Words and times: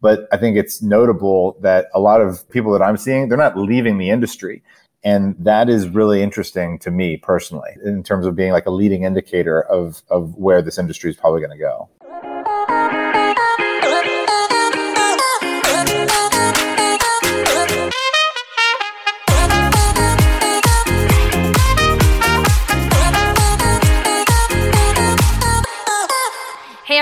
But 0.00 0.28
I 0.32 0.36
think 0.36 0.56
it's 0.56 0.82
notable 0.82 1.56
that 1.62 1.86
a 1.94 2.00
lot 2.00 2.20
of 2.20 2.48
people 2.50 2.72
that 2.72 2.82
I'm 2.82 2.96
seeing, 2.96 3.28
they're 3.28 3.38
not 3.38 3.56
leaving 3.56 3.98
the 3.98 4.10
industry. 4.10 4.62
And 5.04 5.36
that 5.38 5.68
is 5.68 5.88
really 5.88 6.22
interesting 6.22 6.78
to 6.80 6.90
me 6.90 7.16
personally 7.16 7.76
in 7.84 8.02
terms 8.02 8.26
of 8.26 8.34
being 8.34 8.52
like 8.52 8.66
a 8.66 8.70
leading 8.70 9.04
indicator 9.04 9.62
of, 9.62 10.02
of 10.10 10.34
where 10.34 10.60
this 10.62 10.78
industry 10.78 11.10
is 11.10 11.16
probably 11.16 11.40
going 11.40 11.52
to 11.52 11.58
go. 11.58 11.88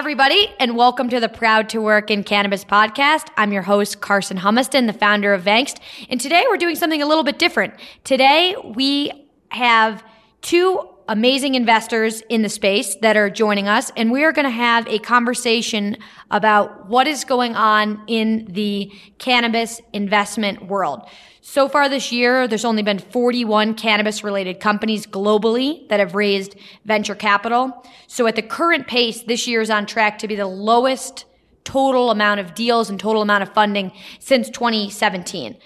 Everybody, 0.05 0.53
and 0.61 0.77
welcome 0.77 1.09
to 1.09 1.19
the 1.19 1.31
Proud 1.31 1.71
to 1.71 1.81
Work 1.81 2.11
in 2.11 2.25
Cannabis 2.25 2.63
podcast. 2.63 3.29
I'm 3.39 3.55
your 3.55 3.63
host, 3.63 4.03
Karson 4.03 4.39
Humiston, 4.39 4.87
the 4.87 4.93
founder 4.93 5.33
of 5.33 5.45
Vangst. 5.45 5.81
And 6.11 6.21
today 6.21 6.45
we're 6.47 6.59
doing 6.59 6.77
something 6.77 7.01
a 7.01 7.07
little 7.07 7.25
bit 7.25 7.39
different. 7.39 7.73
Today 8.05 8.55
we 8.63 9.11
have 9.49 10.05
two 10.43 10.87
amazing 11.09 11.55
investors 11.55 12.21
in 12.29 12.43
the 12.43 12.51
space 12.51 12.97
that 12.97 13.17
are 13.17 13.31
joining 13.31 13.67
us, 13.67 13.91
and 13.97 14.13
we 14.13 14.25
are 14.25 14.33
going 14.33 14.45
to 14.45 14.51
have 14.51 14.87
a 14.89 14.99
conversation 14.99 15.97
about 16.31 16.87
what 16.87 17.07
is 17.07 17.25
going 17.25 17.57
on 17.57 18.03
in 18.07 18.47
the 18.51 18.93
cannabis 19.17 19.81
investment 19.95 20.67
world. 20.67 21.09
So 21.47 21.69
far 21.69 21.91
this 21.91 22.11
year, 22.11 22.49
there's 22.49 22.65
only 22.65 22.83
been 22.83 22.99
41 22.99 23.75
cannabis 23.75 24.25
related 24.25 24.61
companies 24.61 25.07
globally 25.07 25.87
that 25.91 26.01
have 26.01 26.15
raised 26.15 26.57
venture 26.87 27.15
capital. 27.15 27.85
So 28.07 28.27
at 28.27 28.35
the 28.35 28.43
current 28.43 28.87
pace, 28.87 29.21
this 29.21 29.47
year 29.47 29.61
is 29.61 29.69
on 29.69 29.85
track 29.85 30.17
to 30.21 30.27
be 30.27 30.37
the 30.37 30.47
lowest 30.47 31.27
total 31.63 32.11
amount 32.11 32.41
of 32.41 32.55
deals 32.55 32.89
and 32.89 32.99
total 32.99 33.21
amount 33.21 33.43
of 33.43 33.53
funding 33.53 33.93
since 34.21 34.49
2017. 34.49 35.59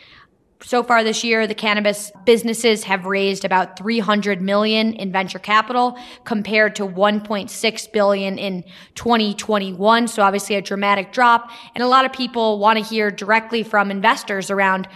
So 0.65 0.83
far 0.83 1.05
this 1.05 1.23
year, 1.23 1.47
the 1.47 1.55
cannabis 1.55 2.11
businesses 2.27 2.83
have 2.83 3.07
raised 3.07 3.45
about 3.45 3.79
300 3.79 4.43
million 4.43 4.93
in 4.95 5.13
venture 5.13 5.39
capital 5.39 5.97
compared 6.25 6.75
to 6.77 6.83
1.6 6.83 7.93
billion 7.93 8.37
in 8.37 8.65
2021. 8.97 10.09
So 10.09 10.25
obviously 10.25 10.57
a 10.57 10.61
dramatic 10.61 11.13
drop. 11.13 11.49
And 11.77 11.85
a 11.85 11.87
lot 11.87 12.05
of 12.05 12.13
people 12.13 12.59
want 12.59 12.81
to 12.81 12.85
hear 12.85 13.13
directly 13.13 13.63
from 13.63 13.93
investors 13.93 14.51
around 14.51 14.89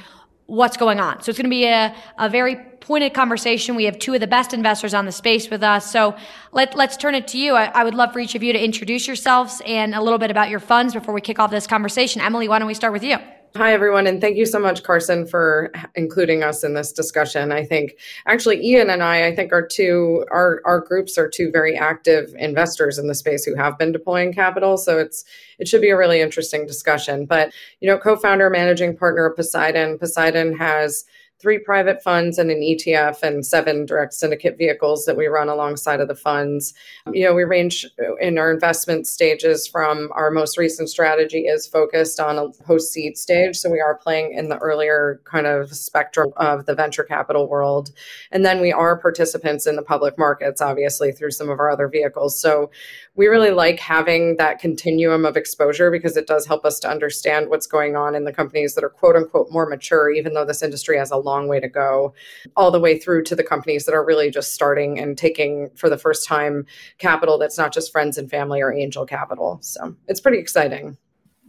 what's 0.46 0.76
going 0.76 1.00
on. 1.00 1.22
So 1.22 1.30
it's 1.30 1.38
going 1.38 1.44
to 1.44 1.50
be 1.50 1.66
a, 1.66 1.94
a 2.18 2.28
very 2.28 2.56
pointed 2.80 3.14
conversation. 3.14 3.76
We 3.76 3.84
have 3.84 3.98
two 3.98 4.12
of 4.14 4.20
the 4.20 4.26
best 4.26 4.52
investors 4.52 4.92
on 4.92 5.06
the 5.06 5.12
space 5.12 5.48
with 5.48 5.62
us. 5.62 5.90
So 5.90 6.16
let, 6.52 6.76
let's 6.76 6.96
turn 6.96 7.14
it 7.14 7.28
to 7.28 7.38
you. 7.38 7.54
I, 7.54 7.66
I, 7.66 7.84
would 7.84 7.94
love 7.94 8.12
for 8.12 8.18
each 8.18 8.34
of 8.34 8.42
you 8.42 8.52
to 8.52 8.62
introduce 8.62 9.06
yourselves 9.06 9.62
and 9.64 9.94
a 9.94 10.02
little 10.02 10.18
bit 10.18 10.30
about 10.30 10.50
your 10.50 10.60
funds 10.60 10.92
before 10.92 11.14
we 11.14 11.20
kick 11.20 11.38
off 11.38 11.50
this 11.50 11.66
conversation. 11.66 12.20
Emily, 12.20 12.48
why 12.48 12.58
don't 12.58 12.68
we 12.68 12.74
start 12.74 12.92
with 12.92 13.04
you? 13.04 13.18
Hi, 13.54 13.74
everyone, 13.74 14.06
and 14.06 14.18
thank 14.18 14.38
you 14.38 14.46
so 14.46 14.58
much, 14.58 14.82
Karson, 14.82 15.28
for 15.28 15.70
including 15.94 16.42
us 16.42 16.64
in 16.64 16.72
this 16.72 16.90
discussion. 16.90 17.52
I 17.52 17.64
think 17.64 17.98
actually 18.26 18.66
Ian 18.66 18.88
and 18.88 19.02
I, 19.02 19.26
I 19.26 19.36
think, 19.36 19.52
are 19.52 19.66
two 19.66 20.24
our 20.30 20.62
our 20.64 20.80
groups 20.80 21.18
are 21.18 21.28
two 21.28 21.50
very 21.50 21.76
active 21.76 22.34
investors 22.38 22.96
in 22.96 23.08
the 23.08 23.14
space 23.14 23.44
who 23.44 23.54
have 23.54 23.76
been 23.76 23.92
deploying 23.92 24.32
capital. 24.32 24.78
So 24.78 24.98
it's 24.98 25.26
it 25.58 25.68
should 25.68 25.82
be 25.82 25.90
a 25.90 25.98
really 25.98 26.22
interesting 26.22 26.66
discussion. 26.66 27.26
But 27.26 27.52
you 27.80 27.88
know, 27.88 27.98
co-founder, 27.98 28.48
managing 28.48 28.96
partner 28.96 29.26
of 29.26 29.36
Poseidon. 29.36 29.98
Poseidon 29.98 30.56
has 30.56 31.04
three 31.42 31.58
private 31.58 32.00
funds 32.02 32.38
and 32.38 32.50
an 32.52 32.60
ETF 32.60 33.22
and 33.24 33.44
seven 33.44 33.84
direct 33.84 34.14
syndicate 34.14 34.56
vehicles 34.56 35.04
that 35.04 35.16
we 35.16 35.26
run 35.26 35.48
alongside 35.48 36.00
of 36.00 36.06
the 36.06 36.14
funds. 36.14 36.72
You 37.12 37.24
know, 37.24 37.34
we 37.34 37.42
range 37.42 37.84
in 38.20 38.38
our 38.38 38.52
investment 38.52 39.08
stages 39.08 39.66
from 39.66 40.10
our 40.14 40.30
most 40.30 40.56
recent 40.56 40.88
strategy 40.88 41.40
is 41.40 41.66
focused 41.66 42.20
on 42.20 42.38
a 42.38 42.50
post 42.62 42.92
seed 42.92 43.18
stage. 43.18 43.56
So 43.56 43.70
we 43.70 43.80
are 43.80 43.96
playing 43.96 44.34
in 44.34 44.48
the 44.48 44.58
earlier 44.58 45.20
kind 45.24 45.46
of 45.46 45.74
spectrum 45.74 46.32
of 46.36 46.66
the 46.66 46.76
venture 46.76 47.02
capital 47.02 47.48
world. 47.48 47.90
And 48.30 48.44
then 48.44 48.60
we 48.60 48.72
are 48.72 48.96
participants 48.96 49.66
in 49.66 49.74
the 49.74 49.82
public 49.82 50.16
markets, 50.16 50.60
obviously, 50.60 51.10
through 51.10 51.32
some 51.32 51.50
of 51.50 51.58
our 51.58 51.70
other 51.70 51.88
vehicles. 51.88 52.40
So 52.40 52.70
we 53.16 53.26
really 53.26 53.50
like 53.50 53.80
having 53.80 54.36
that 54.36 54.60
continuum 54.60 55.24
of 55.24 55.36
exposure 55.36 55.90
because 55.90 56.16
it 56.16 56.28
does 56.28 56.46
help 56.46 56.64
us 56.64 56.78
to 56.80 56.88
understand 56.88 57.48
what's 57.48 57.66
going 57.66 57.96
on 57.96 58.14
in 58.14 58.24
the 58.24 58.32
companies 58.32 58.74
that 58.74 58.84
are 58.84 58.90
quote 58.90 59.16
unquote 59.16 59.50
more 59.50 59.68
mature, 59.68 60.08
even 60.08 60.34
though 60.34 60.44
this 60.44 60.62
industry 60.62 60.96
has 60.96 61.10
a 61.10 61.16
long 61.16 61.31
way 61.48 61.60
to 61.60 61.68
go, 61.68 62.14
all 62.56 62.70
the 62.70 62.80
way 62.80 62.98
through 62.98 63.24
to 63.24 63.36
the 63.36 63.44
companies 63.44 63.84
that 63.84 63.94
are 63.94 64.04
really 64.04 64.30
just 64.30 64.54
starting 64.54 64.98
and 64.98 65.16
taking 65.18 65.70
for 65.74 65.88
the 65.88 65.98
first 65.98 66.26
time 66.26 66.66
capital 66.98 67.38
that's 67.38 67.58
not 67.58 67.72
just 67.72 67.92
friends 67.92 68.18
and 68.18 68.30
family 68.30 68.60
or 68.60 68.72
angel 68.72 69.06
capital. 69.06 69.58
So 69.62 69.94
it's 70.08 70.20
pretty 70.20 70.38
exciting. 70.38 70.96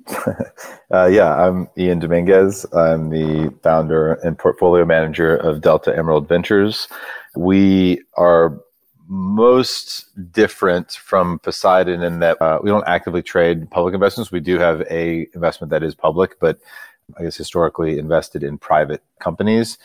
uh, 0.92 1.06
yeah, 1.06 1.36
I'm 1.36 1.70
Ian 1.78 2.00
Dominguez. 2.00 2.66
I'm 2.74 3.10
the 3.10 3.54
founder 3.64 4.14
and 4.16 4.38
portfolio 4.38 4.86
manager 4.86 5.36
of 5.36 5.62
Delta 5.62 5.96
Emerald 5.96 6.28
Ventures. 6.28 6.88
We 7.36 8.02
are 8.18 8.60
most 9.08 10.06
different 10.32 10.94
from 10.94 11.40
Poseidon 11.40 12.04
in 12.04 12.20
that 12.20 12.42
uh, 12.42 12.60
we 12.64 12.70
don't 12.70 12.88
actively 12.88 13.22
trade 13.22 13.70
public 13.70 13.94
investments. 13.94 14.32
We 14.32 14.40
do 14.40 14.58
have 14.60 14.82
a 14.90 15.28
investment 15.34 15.72
that 15.72 15.84
is 15.84 15.96
public, 15.96 16.40
but 16.40 16.60
I 17.18 17.24
guess 17.24 17.36
historically 17.36 18.00
invested 18.00 18.44
in 18.44 18.58
private 18.58 19.04
companies, 19.20 19.78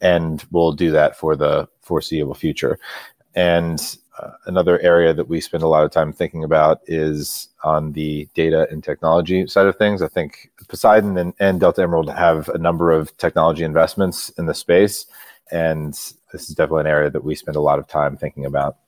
and 0.00 0.44
we'll 0.50 0.72
do 0.72 0.90
that 0.92 1.16
for 1.16 1.36
the 1.36 1.68
foreseeable 1.80 2.34
future. 2.34 2.78
And 3.34 3.80
uh, 4.18 4.30
another 4.46 4.78
area 4.80 5.12
that 5.12 5.28
we 5.28 5.40
spend 5.40 5.62
a 5.62 5.68
lot 5.68 5.84
of 5.84 5.90
time 5.90 6.12
thinking 6.12 6.42
about 6.42 6.80
is 6.86 7.48
on 7.64 7.92
the 7.92 8.28
data 8.34 8.66
and 8.70 8.82
technology 8.82 9.46
side 9.46 9.66
of 9.66 9.76
things. 9.76 10.00
I 10.00 10.08
think 10.08 10.50
Poseidon 10.68 11.18
and, 11.18 11.34
and 11.38 11.60
Delta 11.60 11.82
Emerald 11.82 12.10
have 12.10 12.48
a 12.48 12.58
number 12.58 12.92
of 12.92 13.16
technology 13.18 13.62
investments 13.62 14.30
in 14.38 14.46
the 14.46 14.54
space, 14.54 15.06
and 15.50 15.92
this 15.92 16.48
is 16.48 16.54
definitely 16.54 16.82
an 16.82 16.86
area 16.86 17.10
that 17.10 17.24
we 17.24 17.34
spend 17.34 17.56
a 17.56 17.60
lot 17.60 17.78
of 17.78 17.86
time 17.86 18.16
thinking 18.16 18.46
about. 18.46 18.78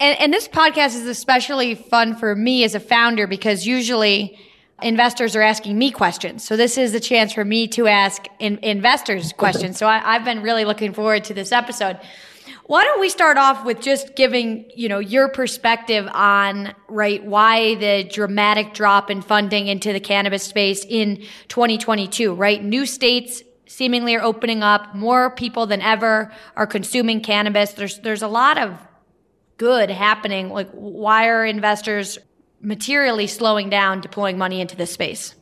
And, 0.00 0.18
and 0.18 0.32
this 0.32 0.48
podcast 0.48 0.96
is 0.96 1.06
especially 1.06 1.74
fun 1.74 2.16
for 2.16 2.34
me 2.34 2.64
as 2.64 2.74
a 2.74 2.80
founder 2.80 3.26
because 3.26 3.66
usually 3.66 4.38
investors 4.84 5.34
are 5.34 5.42
asking 5.42 5.78
me 5.78 5.90
questions. 5.90 6.44
So 6.44 6.56
this 6.56 6.76
is 6.76 6.92
the 6.92 7.00
chance 7.00 7.32
for 7.32 7.44
me 7.44 7.66
to 7.68 7.86
ask 7.86 8.26
in, 8.38 8.58
investors 8.58 9.32
questions. 9.36 9.78
So 9.78 9.86
I, 9.86 10.14
I've 10.14 10.24
been 10.24 10.42
really 10.42 10.64
looking 10.64 10.92
forward 10.92 11.24
to 11.24 11.34
this 11.34 11.50
episode. 11.50 11.98
Why 12.66 12.84
don't 12.84 13.00
we 13.00 13.08
start 13.08 13.36
off 13.36 13.64
with 13.64 13.80
just 13.80 14.14
giving, 14.14 14.70
you 14.74 14.88
know, 14.88 14.98
your 14.98 15.28
perspective 15.28 16.08
on, 16.12 16.74
right, 16.88 17.22
why 17.24 17.74
the 17.74 18.04
dramatic 18.04 18.72
drop 18.72 19.10
in 19.10 19.22
funding 19.22 19.66
into 19.66 19.92
the 19.92 20.00
cannabis 20.00 20.42
space 20.44 20.84
in 20.88 21.24
2022, 21.48 22.34
right? 22.34 22.62
New 22.62 22.86
states 22.86 23.42
seemingly 23.66 24.14
are 24.14 24.22
opening 24.22 24.62
up. 24.62 24.94
More 24.94 25.30
people 25.30 25.66
than 25.66 25.82
ever 25.82 26.32
are 26.56 26.66
consuming 26.66 27.20
cannabis. 27.20 27.72
There's 27.72 27.98
there's 27.98 28.22
a 28.22 28.28
lot 28.28 28.56
of 28.56 28.78
good 29.56 29.90
happening. 29.90 30.50
Like 30.50 30.70
why 30.70 31.28
are 31.28 31.44
investors 31.44 32.18
materially 32.64 33.26
slowing 33.26 33.70
down 33.70 34.00
deploying 34.00 34.38
money 34.38 34.60
into 34.60 34.76
this 34.76 34.90
space? 34.90 35.34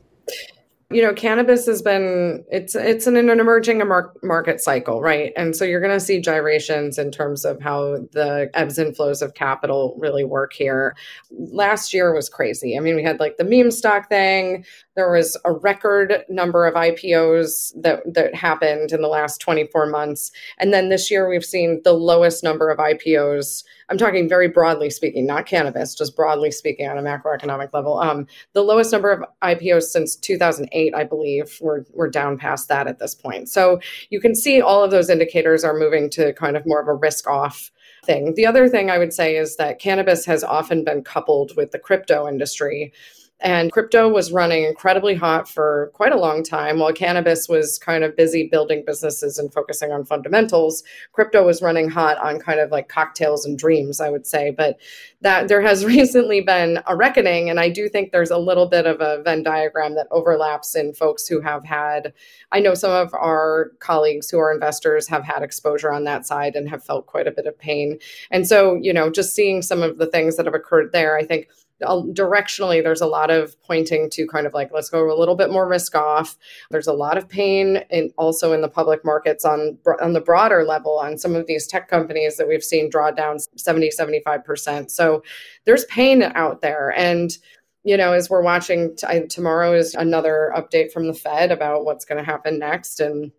you 0.92 1.02
know 1.02 1.12
cannabis 1.12 1.66
has 1.66 1.82
been 1.82 2.44
it's 2.50 2.74
it's 2.74 3.06
an, 3.06 3.16
an 3.16 3.40
emerging 3.40 3.82
market 4.22 4.60
cycle 4.60 5.00
right 5.00 5.32
and 5.36 5.56
so 5.56 5.64
you're 5.64 5.80
going 5.80 5.92
to 5.92 6.04
see 6.04 6.20
gyrations 6.20 6.98
in 6.98 7.10
terms 7.10 7.44
of 7.44 7.60
how 7.60 7.96
the 8.12 8.50
ebbs 8.54 8.78
and 8.78 8.94
flows 8.94 9.22
of 9.22 9.34
capital 9.34 9.96
really 9.98 10.24
work 10.24 10.52
here 10.52 10.94
last 11.30 11.94
year 11.94 12.14
was 12.14 12.28
crazy 12.28 12.76
i 12.76 12.80
mean 12.80 12.94
we 12.94 13.02
had 13.02 13.18
like 13.20 13.36
the 13.36 13.44
meme 13.44 13.70
stock 13.70 14.08
thing 14.08 14.64
there 14.94 15.10
was 15.10 15.38
a 15.44 15.52
record 15.52 16.24
number 16.28 16.66
of 16.66 16.74
IPOs 16.74 17.72
that, 17.80 18.02
that 18.12 18.34
happened 18.34 18.92
in 18.92 19.00
the 19.00 19.08
last 19.08 19.40
24 19.40 19.86
months. 19.86 20.30
And 20.58 20.72
then 20.72 20.90
this 20.90 21.10
year, 21.10 21.28
we've 21.28 21.44
seen 21.44 21.80
the 21.84 21.94
lowest 21.94 22.44
number 22.44 22.68
of 22.68 22.78
IPOs. 22.78 23.64
I'm 23.92 23.98
talking 23.98 24.26
very 24.26 24.48
broadly 24.48 24.88
speaking, 24.88 25.26
not 25.26 25.44
cannabis, 25.44 25.94
just 25.94 26.16
broadly 26.16 26.50
speaking 26.50 26.88
on 26.88 26.96
a 26.96 27.02
macroeconomic 27.02 27.74
level. 27.74 28.00
Um, 28.00 28.26
the 28.54 28.62
lowest 28.62 28.90
number 28.90 29.12
of 29.12 29.22
IPOs 29.42 29.82
since 29.82 30.16
2008, 30.16 30.94
I 30.94 31.04
believe. 31.04 31.58
We're, 31.60 31.84
we're 31.92 32.08
down 32.08 32.38
past 32.38 32.68
that 32.68 32.86
at 32.86 33.00
this 33.00 33.14
point. 33.14 33.50
So 33.50 33.80
you 34.08 34.18
can 34.18 34.34
see 34.34 34.62
all 34.62 34.82
of 34.82 34.92
those 34.92 35.10
indicators 35.10 35.62
are 35.62 35.78
moving 35.78 36.08
to 36.12 36.32
kind 36.32 36.56
of 36.56 36.64
more 36.64 36.80
of 36.80 36.88
a 36.88 36.94
risk 36.94 37.28
off 37.28 37.70
thing. 38.06 38.32
The 38.32 38.46
other 38.46 38.66
thing 38.66 38.90
I 38.90 38.96
would 38.96 39.12
say 39.12 39.36
is 39.36 39.56
that 39.56 39.78
cannabis 39.78 40.24
has 40.24 40.42
often 40.42 40.84
been 40.84 41.04
coupled 41.04 41.54
with 41.54 41.72
the 41.72 41.78
crypto 41.78 42.26
industry. 42.26 42.94
And 43.42 43.72
crypto 43.72 44.08
was 44.08 44.30
running 44.30 44.62
incredibly 44.62 45.14
hot 45.14 45.48
for 45.48 45.90
quite 45.94 46.12
a 46.12 46.18
long 46.18 46.44
time 46.44 46.78
while 46.78 46.92
cannabis 46.92 47.48
was 47.48 47.76
kind 47.76 48.04
of 48.04 48.16
busy 48.16 48.48
building 48.48 48.84
businesses 48.86 49.36
and 49.36 49.52
focusing 49.52 49.90
on 49.90 50.04
fundamentals. 50.04 50.84
Crypto 51.10 51.44
was 51.44 51.60
running 51.60 51.90
hot 51.90 52.18
on 52.18 52.38
kind 52.38 52.60
of 52.60 52.70
like 52.70 52.88
cocktails 52.88 53.44
and 53.44 53.58
dreams, 53.58 54.00
I 54.00 54.10
would 54.10 54.28
say. 54.28 54.50
But 54.50 54.78
that 55.22 55.48
there 55.48 55.60
has 55.60 55.84
recently 55.84 56.40
been 56.40 56.80
a 56.86 56.94
reckoning. 56.94 57.50
And 57.50 57.58
I 57.58 57.68
do 57.68 57.88
think 57.88 58.12
there's 58.12 58.30
a 58.30 58.38
little 58.38 58.66
bit 58.66 58.86
of 58.86 59.00
a 59.00 59.22
Venn 59.24 59.42
diagram 59.42 59.96
that 59.96 60.06
overlaps 60.12 60.76
in 60.76 60.94
folks 60.94 61.26
who 61.26 61.40
have 61.40 61.64
had, 61.64 62.12
I 62.52 62.60
know 62.60 62.74
some 62.74 62.92
of 62.92 63.12
our 63.12 63.72
colleagues 63.80 64.30
who 64.30 64.38
are 64.38 64.52
investors 64.52 65.08
have 65.08 65.24
had 65.24 65.42
exposure 65.42 65.92
on 65.92 66.04
that 66.04 66.26
side 66.26 66.54
and 66.54 66.68
have 66.68 66.84
felt 66.84 67.06
quite 67.06 67.26
a 67.26 67.32
bit 67.32 67.46
of 67.46 67.58
pain. 67.58 67.98
And 68.30 68.46
so, 68.46 68.76
you 68.76 68.92
know, 68.92 69.10
just 69.10 69.34
seeing 69.34 69.62
some 69.62 69.82
of 69.82 69.98
the 69.98 70.06
things 70.06 70.36
that 70.36 70.46
have 70.46 70.54
occurred 70.54 70.92
there, 70.92 71.16
I 71.16 71.24
think 71.24 71.48
directionally, 71.82 72.82
there's 72.82 73.00
a 73.00 73.06
lot 73.06 73.30
of 73.30 73.60
pointing 73.62 74.08
to 74.10 74.26
kind 74.26 74.46
of 74.46 74.54
like, 74.54 74.70
let's 74.72 74.88
go 74.88 75.10
a 75.10 75.18
little 75.18 75.36
bit 75.36 75.50
more 75.50 75.68
risk 75.68 75.94
off. 75.94 76.36
There's 76.70 76.86
a 76.86 76.92
lot 76.92 77.18
of 77.18 77.28
pain 77.28 77.84
and 77.90 78.12
also 78.16 78.52
in 78.52 78.60
the 78.60 78.68
public 78.68 79.04
markets 79.04 79.44
on, 79.44 79.78
on 80.00 80.12
the 80.12 80.20
broader 80.20 80.64
level 80.64 80.98
on 80.98 81.18
some 81.18 81.34
of 81.34 81.46
these 81.46 81.66
tech 81.66 81.88
companies 81.88 82.36
that 82.36 82.48
we've 82.48 82.64
seen 82.64 82.90
draw 82.90 83.10
down 83.10 83.38
70, 83.56 83.90
75%. 83.90 84.90
So 84.90 85.22
there's 85.64 85.84
pain 85.86 86.22
out 86.22 86.62
there. 86.62 86.92
And 86.96 87.36
you 87.84 87.96
know, 87.96 88.12
as 88.12 88.30
we're 88.30 88.42
watching, 88.42 88.94
t- 88.94 89.26
tomorrow 89.26 89.74
is 89.74 89.94
another 89.94 90.52
update 90.56 90.92
from 90.92 91.08
the 91.08 91.14
Fed 91.14 91.50
about 91.50 91.84
what's 91.84 92.04
going 92.04 92.18
to 92.18 92.24
happen 92.24 92.58
next. 92.58 93.00
And 93.00 93.32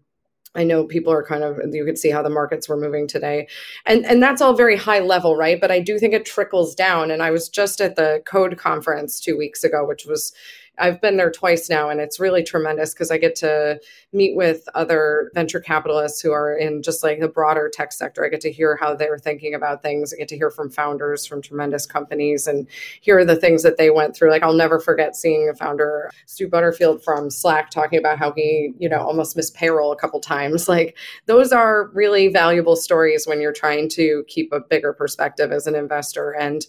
I 0.56 0.64
know 0.64 0.84
people 0.86 1.12
are 1.12 1.24
kind 1.24 1.44
of 1.44 1.60
you 1.74 1.84
could 1.86 1.98
see 1.98 2.10
how 2.10 2.22
the 2.22 2.30
markets 2.30 2.70
were 2.70 2.78
moving 2.78 3.08
today. 3.08 3.48
And 3.86 4.06
and 4.06 4.22
that's 4.22 4.42
all 4.42 4.56
very 4.56 4.78
high 4.78 5.00
level, 5.00 5.36
right? 5.36 5.60
But 5.60 5.72
I 5.72 5.80
do 5.80 5.98
think 5.98 6.14
it 6.14 6.26
trickles 6.26 6.76
down 6.76 7.12
and 7.12 7.24
I 7.24 7.32
was 7.32 7.50
just 7.50 7.82
at 7.82 7.96
the 7.96 8.22
code 8.26 8.58
conference 8.58 9.20
2 9.20 9.38
weeks 9.38 9.64
ago 9.64 9.86
which 9.86 10.06
was 10.06 10.34
I've 10.80 11.00
been 11.02 11.18
there 11.18 11.32
twice 11.32 11.70
now, 11.70 11.90
and 11.90 12.00
it's 12.00 12.20
really 12.20 12.44
tremendous 12.44 12.94
because 12.94 13.12
I 13.12 13.18
get 13.18 13.36
to 13.38 13.80
meet 14.12 14.36
with 14.36 14.68
other 14.74 15.30
venture 15.36 15.60
capitalists 15.60 16.20
who 16.20 16.32
are 16.32 16.58
in 16.58 16.82
just 16.82 17.04
like 17.04 17.20
the 17.20 17.28
broader 17.28 17.70
tech 17.72 17.92
sector. 17.92 18.26
I 18.26 18.30
get 18.30 18.42
to 18.42 18.52
hear 18.52 18.76
how 18.76 18.96
they're 18.96 19.20
thinking 19.20 19.54
about 19.54 19.84
things. 19.84 20.14
I 20.14 20.18
get 20.18 20.28
to 20.30 20.38
hear 20.38 20.50
from 20.50 20.72
founders 20.72 21.28
from 21.28 21.44
tremendous 21.44 21.86
companies 21.86 22.48
and 22.48 22.68
hear 23.02 23.24
the 23.24 23.36
things 23.36 23.62
that 23.62 23.78
they 23.78 23.92
went 23.92 24.16
through. 24.16 24.32
Like 24.32 24.42
I'll 24.42 24.54
never 24.54 24.80
forget 24.80 25.16
seeing 25.16 25.48
a 25.48 25.56
founder, 25.56 26.10
Stu 26.26 26.48
Butterfield 26.48 27.04
from 27.04 27.30
Slack, 27.30 27.70
talking 27.70 28.00
about 28.00 28.18
how 28.18 28.34
he, 28.34 28.74
you 28.80 28.90
know, 28.90 29.02
almost 29.02 29.36
missed 29.36 29.54
payroll 29.54 29.92
a 29.92 29.98
couple 29.98 30.20
times. 30.20 30.68
Like 30.74 30.98
those 31.28 31.52
are 31.52 31.92
really 31.94 32.30
valuable 32.30 32.76
stories 32.76 33.28
when 33.28 33.40
you're 33.40 33.54
trying 33.54 33.90
to 33.90 34.24
keep 34.28 34.52
a 34.52 34.60
bigger 34.60 34.92
perspective 34.92 35.52
as 35.52 35.68
an 35.68 35.76
investor. 35.76 36.32
And 36.32 36.66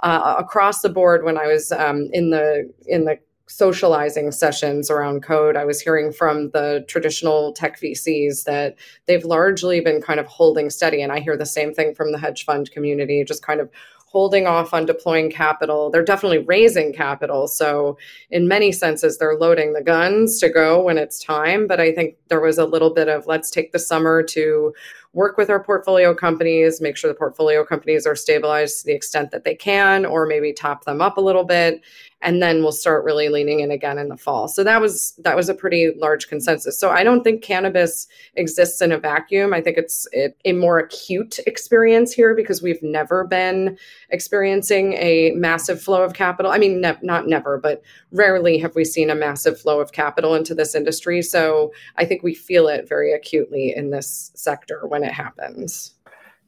uh, 0.00 0.36
across 0.38 0.80
the 0.80 0.88
board, 0.88 1.24
when 1.24 1.36
I 1.36 1.48
was 1.48 1.72
um, 1.72 2.08
in 2.12 2.30
the 2.30 2.72
in 2.86 3.04
the 3.04 3.18
socializing 3.48 4.30
sessions 4.30 4.90
around 4.90 5.22
code, 5.22 5.56
I 5.56 5.64
was 5.64 5.80
hearing 5.80 6.12
from 6.12 6.50
the 6.50 6.84
traditional 6.86 7.52
tech 7.52 7.80
VCs 7.80 8.44
that 8.44 8.76
they've 9.06 9.24
largely 9.24 9.80
been 9.80 10.00
kind 10.00 10.20
of 10.20 10.26
holding 10.26 10.70
steady. 10.70 11.02
And 11.02 11.10
I 11.10 11.20
hear 11.20 11.36
the 11.36 11.46
same 11.46 11.74
thing 11.74 11.94
from 11.94 12.12
the 12.12 12.18
hedge 12.18 12.44
fund 12.44 12.70
community, 12.70 13.24
just 13.24 13.42
kind 13.42 13.60
of 13.60 13.70
holding 14.10 14.46
off 14.46 14.72
on 14.72 14.86
deploying 14.86 15.30
capital. 15.30 15.90
They're 15.90 16.04
definitely 16.04 16.38
raising 16.38 16.92
capital. 16.92 17.46
So, 17.46 17.98
in 18.30 18.48
many 18.48 18.72
senses, 18.72 19.18
they're 19.18 19.36
loading 19.36 19.74
the 19.74 19.82
guns 19.82 20.38
to 20.40 20.48
go 20.48 20.82
when 20.82 20.98
it's 20.98 21.18
time. 21.18 21.66
But 21.66 21.80
I 21.80 21.92
think 21.92 22.16
there 22.28 22.40
was 22.40 22.58
a 22.58 22.64
little 22.64 22.90
bit 22.90 23.08
of 23.08 23.26
let's 23.26 23.50
take 23.50 23.72
the 23.72 23.78
summer 23.78 24.22
to 24.22 24.72
work 25.12 25.36
with 25.36 25.50
our 25.50 25.62
portfolio 25.62 26.14
companies, 26.14 26.80
make 26.80 26.96
sure 26.96 27.08
the 27.08 27.18
portfolio 27.18 27.64
companies 27.64 28.06
are 28.06 28.14
stabilized 28.14 28.80
to 28.80 28.86
the 28.86 28.92
extent 28.92 29.30
that 29.30 29.44
they 29.44 29.54
can, 29.54 30.04
or 30.04 30.26
maybe 30.26 30.52
top 30.52 30.84
them 30.84 31.00
up 31.00 31.16
a 31.16 31.20
little 31.20 31.44
bit 31.44 31.82
and 32.20 32.42
then 32.42 32.62
we'll 32.62 32.72
start 32.72 33.04
really 33.04 33.28
leaning 33.28 33.60
in 33.60 33.70
again 33.70 33.98
in 33.98 34.08
the 34.08 34.16
fall. 34.16 34.48
So 34.48 34.64
that 34.64 34.80
was 34.80 35.14
that 35.22 35.36
was 35.36 35.48
a 35.48 35.54
pretty 35.54 35.92
large 35.96 36.28
consensus. 36.28 36.78
So 36.78 36.90
I 36.90 37.04
don't 37.04 37.22
think 37.22 37.42
cannabis 37.42 38.08
exists 38.34 38.80
in 38.80 38.90
a 38.90 38.98
vacuum. 38.98 39.54
I 39.54 39.60
think 39.60 39.78
it's 39.78 40.06
it, 40.12 40.36
a 40.44 40.52
more 40.52 40.78
acute 40.78 41.38
experience 41.46 42.12
here 42.12 42.34
because 42.34 42.60
we've 42.60 42.82
never 42.82 43.24
been 43.24 43.78
experiencing 44.10 44.94
a 44.94 45.30
massive 45.36 45.80
flow 45.80 46.02
of 46.02 46.14
capital. 46.14 46.50
I 46.50 46.58
mean, 46.58 46.80
ne- 46.80 46.98
not 47.02 47.28
never, 47.28 47.56
but 47.56 47.82
rarely 48.10 48.58
have 48.58 48.74
we 48.74 48.84
seen 48.84 49.10
a 49.10 49.14
massive 49.14 49.60
flow 49.60 49.80
of 49.80 49.92
capital 49.92 50.34
into 50.34 50.54
this 50.54 50.74
industry. 50.74 51.22
So 51.22 51.72
I 51.96 52.04
think 52.04 52.22
we 52.22 52.34
feel 52.34 52.66
it 52.68 52.88
very 52.88 53.12
acutely 53.12 53.74
in 53.76 53.90
this 53.90 54.32
sector 54.34 54.86
when 54.88 54.97
it 55.02 55.12
happens. 55.12 55.94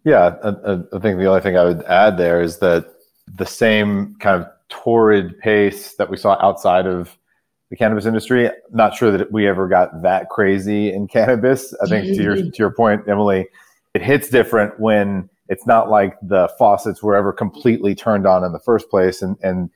Yeah, 0.04 0.36
I, 0.42 0.48
I 0.96 0.98
think 0.98 1.18
the 1.18 1.26
only 1.26 1.40
thing 1.40 1.56
I 1.56 1.64
would 1.64 1.82
add 1.84 2.16
there 2.16 2.40
is 2.40 2.58
that 2.58 2.86
the 3.36 3.46
same 3.46 4.16
kind 4.18 4.42
of 4.42 4.48
torrid 4.68 5.38
pace 5.38 5.94
that 5.96 6.08
we 6.08 6.16
saw 6.16 6.38
outside 6.40 6.86
of 6.86 7.16
the 7.68 7.76
cannabis 7.76 8.06
industry. 8.06 8.50
Not 8.72 8.94
sure 8.94 9.16
that 9.16 9.30
we 9.30 9.46
ever 9.46 9.68
got 9.68 10.02
that 10.02 10.28
crazy 10.28 10.92
in 10.92 11.06
cannabis. 11.06 11.74
I 11.82 11.88
think 11.88 12.16
to 12.16 12.22
your 12.22 12.36
to 12.36 12.52
your 12.58 12.70
point, 12.70 13.08
Emily, 13.08 13.46
it 13.94 14.02
hits 14.02 14.28
different 14.28 14.78
when 14.80 15.28
it's 15.48 15.66
not 15.66 15.90
like 15.90 16.16
the 16.22 16.48
faucets 16.58 17.02
were 17.02 17.16
ever 17.16 17.32
completely 17.32 17.94
turned 17.94 18.26
on 18.26 18.44
in 18.44 18.52
the 18.52 18.58
first 18.58 18.88
place, 18.88 19.22
and 19.22 19.36
and 19.42 19.70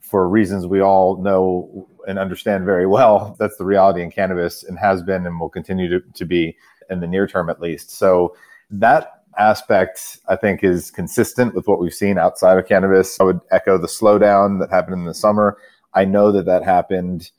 for 0.00 0.28
reasons 0.28 0.66
we 0.66 0.80
all 0.80 1.16
know 1.22 1.88
and 2.06 2.18
understand 2.18 2.64
very 2.64 2.86
well, 2.86 3.34
that's 3.38 3.56
the 3.56 3.64
reality 3.64 4.02
in 4.02 4.10
cannabis 4.10 4.62
and 4.62 4.78
has 4.78 5.02
been 5.02 5.26
and 5.26 5.40
will 5.40 5.48
continue 5.48 5.88
to, 5.88 6.00
to 6.12 6.24
be 6.26 6.54
in 6.90 7.00
the 7.00 7.06
near 7.06 7.26
term 7.26 7.50
at 7.50 7.60
least. 7.60 7.90
So 7.90 8.36
that 8.70 9.22
aspect, 9.38 10.18
I 10.28 10.36
think, 10.36 10.62
is 10.62 10.90
consistent 10.90 11.54
with 11.54 11.66
what 11.66 11.80
we've 11.80 11.94
seen 11.94 12.18
outside 12.18 12.58
of 12.58 12.66
cannabis. 12.66 13.20
I 13.20 13.24
would 13.24 13.40
echo 13.50 13.78
the 13.78 13.86
slowdown 13.86 14.60
that 14.60 14.70
happened 14.70 14.96
in 14.98 15.04
the 15.04 15.14
summer. 15.14 15.58
I 15.92 16.04
know 16.04 16.32
that 16.32 16.46
that 16.46 16.64
happened 16.64 17.30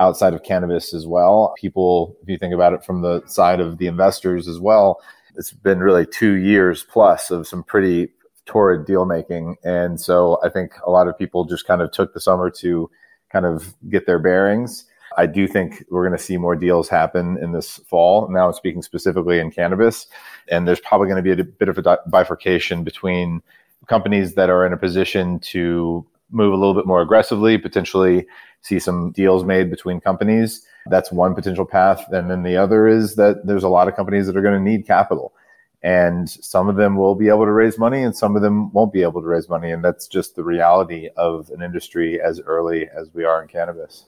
outside 0.00 0.34
of 0.34 0.42
cannabis 0.42 0.92
as 0.92 1.06
well. 1.06 1.54
People, 1.58 2.16
if 2.22 2.28
you 2.28 2.38
think 2.38 2.54
about 2.54 2.72
it 2.72 2.84
from 2.84 3.02
the 3.02 3.22
side 3.26 3.60
of 3.60 3.78
the 3.78 3.86
investors 3.86 4.48
as 4.48 4.58
well, 4.58 5.00
it's 5.36 5.52
been 5.52 5.80
really 5.80 6.06
two 6.06 6.34
years 6.34 6.82
plus 6.82 7.30
of 7.30 7.46
some 7.46 7.62
pretty 7.62 8.08
torrid 8.44 8.84
deal 8.86 9.04
making. 9.04 9.56
And 9.64 10.00
so 10.00 10.38
I 10.44 10.48
think 10.48 10.72
a 10.86 10.90
lot 10.90 11.08
of 11.08 11.16
people 11.16 11.44
just 11.44 11.66
kind 11.66 11.80
of 11.80 11.92
took 11.92 12.12
the 12.12 12.20
summer 12.20 12.50
to 12.58 12.90
kind 13.30 13.46
of 13.46 13.74
get 13.88 14.06
their 14.06 14.18
bearings. 14.18 14.84
I 15.16 15.26
do 15.26 15.46
think 15.46 15.84
we're 15.90 16.06
going 16.06 16.16
to 16.16 16.22
see 16.22 16.36
more 16.36 16.56
deals 16.56 16.88
happen 16.88 17.38
in 17.38 17.52
this 17.52 17.78
fall. 17.86 18.28
Now 18.28 18.46
I'm 18.46 18.52
speaking 18.52 18.82
specifically 18.82 19.38
in 19.38 19.50
cannabis. 19.50 20.06
And 20.50 20.66
there's 20.66 20.80
probably 20.80 21.08
going 21.08 21.22
to 21.22 21.34
be 21.34 21.40
a 21.40 21.44
bit 21.44 21.68
of 21.68 21.78
a 21.78 21.98
bifurcation 22.08 22.84
between 22.84 23.42
companies 23.86 24.34
that 24.34 24.50
are 24.50 24.66
in 24.66 24.72
a 24.72 24.76
position 24.76 25.38
to 25.40 26.06
move 26.30 26.52
a 26.52 26.56
little 26.56 26.74
bit 26.74 26.86
more 26.86 27.02
aggressively, 27.02 27.58
potentially 27.58 28.26
see 28.62 28.78
some 28.78 29.12
deals 29.12 29.44
made 29.44 29.70
between 29.70 30.00
companies. 30.00 30.66
That's 30.86 31.12
one 31.12 31.34
potential 31.34 31.64
path. 31.64 32.04
And 32.12 32.30
then 32.30 32.42
the 32.42 32.56
other 32.56 32.86
is 32.88 33.16
that 33.16 33.46
there's 33.46 33.64
a 33.64 33.68
lot 33.68 33.88
of 33.88 33.96
companies 33.96 34.26
that 34.26 34.36
are 34.36 34.42
going 34.42 34.54
to 34.54 34.70
need 34.70 34.86
capital. 34.86 35.34
And 35.82 36.30
some 36.30 36.68
of 36.68 36.76
them 36.76 36.96
will 36.96 37.16
be 37.16 37.28
able 37.28 37.44
to 37.44 37.50
raise 37.50 37.76
money 37.76 38.02
and 38.02 38.16
some 38.16 38.36
of 38.36 38.42
them 38.42 38.72
won't 38.72 38.92
be 38.92 39.02
able 39.02 39.20
to 39.20 39.26
raise 39.26 39.48
money. 39.48 39.72
And 39.72 39.84
that's 39.84 40.06
just 40.06 40.36
the 40.36 40.44
reality 40.44 41.08
of 41.16 41.50
an 41.50 41.60
industry 41.60 42.20
as 42.20 42.40
early 42.40 42.88
as 42.96 43.12
we 43.12 43.24
are 43.24 43.42
in 43.42 43.48
cannabis. 43.48 44.06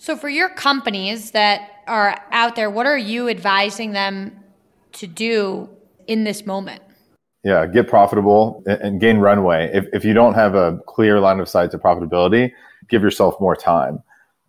So, 0.00 0.16
for 0.16 0.28
your 0.28 0.48
companies 0.48 1.32
that 1.32 1.82
are 1.88 2.22
out 2.30 2.54
there, 2.54 2.70
what 2.70 2.86
are 2.86 2.96
you 2.96 3.28
advising 3.28 3.92
them 3.92 4.32
to 4.92 5.08
do 5.08 5.68
in 6.06 6.22
this 6.22 6.46
moment? 6.46 6.82
Yeah, 7.42 7.66
get 7.66 7.88
profitable 7.88 8.62
and 8.66 9.00
gain 9.00 9.18
runway. 9.18 9.70
If, 9.72 9.86
if 9.92 10.04
you 10.04 10.14
don't 10.14 10.34
have 10.34 10.54
a 10.54 10.78
clear 10.86 11.18
line 11.18 11.40
of 11.40 11.48
sight 11.48 11.72
to 11.72 11.78
profitability, 11.78 12.52
give 12.88 13.02
yourself 13.02 13.40
more 13.40 13.56
time 13.56 14.02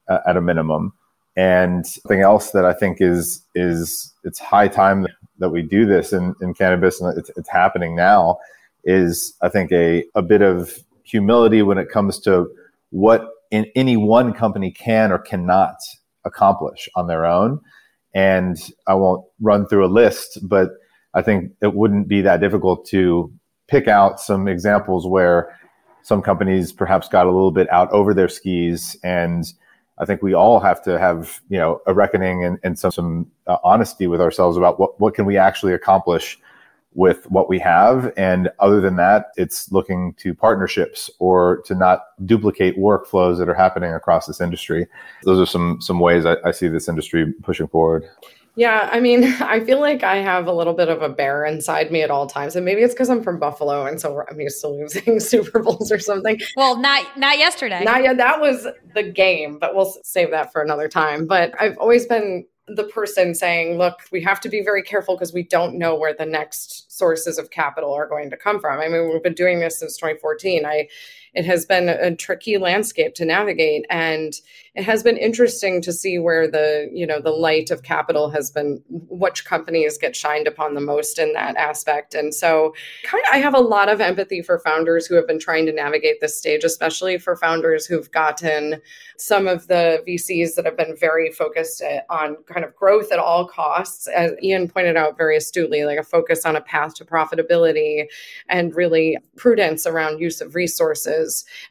uh, 0.07 0.19
at 0.27 0.37
a 0.37 0.41
minimum. 0.41 0.93
And 1.35 1.85
something 1.85 2.21
else 2.21 2.51
that 2.51 2.65
I 2.65 2.73
think 2.73 3.01
is 3.01 3.43
is 3.55 4.13
it's 4.23 4.39
high 4.39 4.67
time 4.67 5.07
that 5.39 5.49
we 5.49 5.63
do 5.63 5.85
this 5.85 6.13
in, 6.13 6.35
in 6.41 6.53
cannabis, 6.53 7.01
and 7.01 7.17
it's, 7.17 7.31
it's 7.37 7.49
happening 7.49 7.95
now. 7.95 8.37
Is 8.83 9.33
I 9.41 9.49
think 9.49 9.71
a 9.71 10.03
a 10.13 10.21
bit 10.21 10.41
of 10.41 10.77
humility 11.03 11.61
when 11.63 11.77
it 11.79 11.89
comes 11.89 12.19
to 12.19 12.51
what 12.91 13.29
in 13.51 13.65
any 13.75 13.97
one 13.97 14.33
company 14.33 14.71
can 14.71 15.11
or 15.11 15.19
cannot 15.19 15.75
accomplish 16.25 16.87
on 16.95 17.07
their 17.07 17.25
own 17.25 17.59
and 18.13 18.57
I 18.87 18.95
won't 18.95 19.25
run 19.39 19.67
through 19.67 19.85
a 19.85 19.87
list, 19.87 20.39
but 20.43 20.71
I 21.13 21.21
think 21.21 21.51
it 21.61 21.73
wouldn't 21.73 22.07
be 22.07 22.21
that 22.21 22.39
difficult 22.39 22.85
to 22.87 23.31
pick 23.67 23.87
out 23.87 24.19
some 24.19 24.47
examples 24.47 25.07
where 25.07 25.55
some 26.03 26.21
companies 26.21 26.71
perhaps 26.71 27.07
got 27.07 27.27
a 27.27 27.31
little 27.31 27.51
bit 27.51 27.71
out 27.71 27.91
over 27.91 28.13
their 28.13 28.29
skis. 28.29 28.97
And 29.03 29.45
I 29.99 30.05
think 30.05 30.21
we 30.21 30.33
all 30.33 30.59
have 30.59 30.81
to 30.83 30.97
have, 30.97 31.41
you 31.49 31.57
know, 31.57 31.81
a 31.85 31.93
reckoning 31.93 32.43
and, 32.43 32.57
and 32.63 32.79
some, 32.79 32.91
some 32.91 33.31
uh, 33.47 33.57
honesty 33.63 34.07
with 34.07 34.21
ourselves 34.21 34.57
about 34.57 34.79
what, 34.79 34.99
what 34.99 35.13
can 35.13 35.25
we 35.25 35.37
actually 35.37 35.73
accomplish 35.73 36.39
with 36.99 37.31
what 37.31 37.47
we 37.47 37.57
have. 37.59 38.11
And 38.17 38.49
other 38.59 38.81
than 38.81 38.97
that, 38.97 39.27
it's 39.37 39.71
looking 39.71 40.13
to 40.15 40.35
partnerships 40.35 41.09
or 41.17 41.61
to 41.61 41.73
not 41.73 42.07
duplicate 42.25 42.77
workflows 42.77 43.37
that 43.37 43.47
are 43.47 43.53
happening 43.53 43.93
across 43.93 44.25
this 44.27 44.41
industry. 44.41 44.85
Those 45.23 45.39
are 45.39 45.49
some 45.49 45.79
some 45.79 46.01
ways 46.01 46.25
I, 46.25 46.35
I 46.43 46.51
see 46.51 46.67
this 46.67 46.89
industry 46.89 47.31
pushing 47.41 47.69
forward. 47.69 48.03
Yeah, 48.57 48.89
I 48.91 48.99
mean, 48.99 49.23
I 49.39 49.61
feel 49.61 49.79
like 49.79 50.03
I 50.03 50.17
have 50.17 50.47
a 50.47 50.51
little 50.51 50.73
bit 50.73 50.89
of 50.89 51.01
a 51.01 51.07
bear 51.07 51.45
inside 51.45 51.89
me 51.89 52.01
at 52.01 52.11
all 52.11 52.27
times, 52.27 52.57
and 52.57 52.65
maybe 52.65 52.81
it's 52.81 52.93
because 52.93 53.09
I'm 53.09 53.23
from 53.23 53.39
Buffalo, 53.39 53.85
and 53.85 54.01
so 54.01 54.21
I'm 54.29 54.41
used 54.41 54.59
to 54.59 54.67
losing 54.67 55.19
Super 55.31 55.59
Bowls 55.59 55.93
or 55.93 55.99
something. 55.99 56.37
Well, 56.57 56.77
not 56.77 57.17
not 57.17 57.37
yesterday. 57.37 57.81
Not 57.81 58.03
yet. 58.03 58.17
That 58.17 58.41
was 58.41 58.67
the 58.93 59.03
game, 59.03 59.57
but 59.57 59.73
we'll 59.73 59.95
save 60.03 60.31
that 60.31 60.51
for 60.51 60.61
another 60.61 60.89
time. 60.89 61.27
But 61.27 61.53
I've 61.61 61.77
always 61.77 62.05
been 62.07 62.45
the 62.75 62.83
person 62.83 63.33
saying, 63.33 63.77
look, 63.77 63.99
we 64.11 64.21
have 64.23 64.39
to 64.41 64.49
be 64.49 64.61
very 64.61 64.83
careful 64.83 65.15
because 65.15 65.33
we 65.33 65.43
don't 65.43 65.77
know 65.77 65.95
where 65.95 66.13
the 66.13 66.25
next 66.25 66.95
sources 66.95 67.37
of 67.37 67.49
capital 67.51 67.93
are 67.93 68.07
going 68.07 68.29
to 68.29 68.37
come 68.37 68.59
from. 68.59 68.79
I 68.79 68.87
mean, 68.87 69.09
we've 69.11 69.23
been 69.23 69.33
doing 69.33 69.59
this 69.59 69.79
since 69.79 69.97
2014. 69.97 70.65
I 70.65 70.87
it 71.33 71.45
has 71.45 71.65
been 71.65 71.89
a 71.89 72.15
tricky 72.15 72.57
landscape 72.57 73.13
to 73.15 73.25
navigate. 73.25 73.85
And 73.89 74.33
it 74.75 74.83
has 74.83 75.03
been 75.03 75.17
interesting 75.17 75.81
to 75.81 75.91
see 75.91 76.19
where 76.19 76.49
the 76.49 76.89
you 76.93 77.05
know 77.05 77.19
the 77.19 77.31
light 77.31 77.71
of 77.71 77.83
capital 77.83 78.29
has 78.29 78.49
been 78.51 78.81
which 78.89 79.45
companies 79.45 79.97
get 79.97 80.15
shined 80.15 80.47
upon 80.47 80.73
the 80.73 80.81
most 80.81 81.19
in 81.19 81.33
that 81.33 81.55
aspect. 81.55 82.13
And 82.13 82.33
so 82.33 82.73
kind 83.03 83.23
of 83.27 83.33
i 83.35 83.37
have 83.37 83.53
a 83.53 83.59
lot 83.59 83.89
of 83.89 84.01
empathy 84.01 84.41
for 84.41 84.59
founders 84.59 85.05
who 85.05 85.15
have 85.15 85.27
been 85.27 85.39
trying 85.39 85.65
to 85.65 85.71
navigate 85.71 86.21
this 86.21 86.37
stage 86.37 86.63
especially 86.63 87.17
for 87.17 87.35
founders 87.35 87.85
who've 87.85 88.11
gotten 88.11 88.81
some 89.17 89.47
of 89.47 89.67
the 89.67 90.03
vcs 90.07 90.55
that 90.55 90.65
have 90.65 90.77
been 90.77 90.95
very 90.95 91.31
focused 91.31 91.81
eh, 91.81 91.99
on 92.09 92.37
kind 92.45 92.65
of 92.65 92.75
growth 92.75 93.11
at 93.11 93.19
all 93.19 93.47
costs. 93.47 94.07
As 94.07 94.31
ian 94.41 94.67
pointed 94.67 94.95
out 94.95 95.17
very 95.17 95.37
astutely 95.37 95.83
like 95.83 95.99
a 95.99 96.03
focus 96.03 96.45
on 96.45 96.55
a 96.55 96.61
path 96.61 96.95
to 96.95 97.05
profitability 97.05 98.05
and 98.47 98.75
really 98.75 99.17
prudence 99.35 99.85
around 99.85 100.19
use 100.19 100.41
of 100.41 100.55
resources 100.55 101.18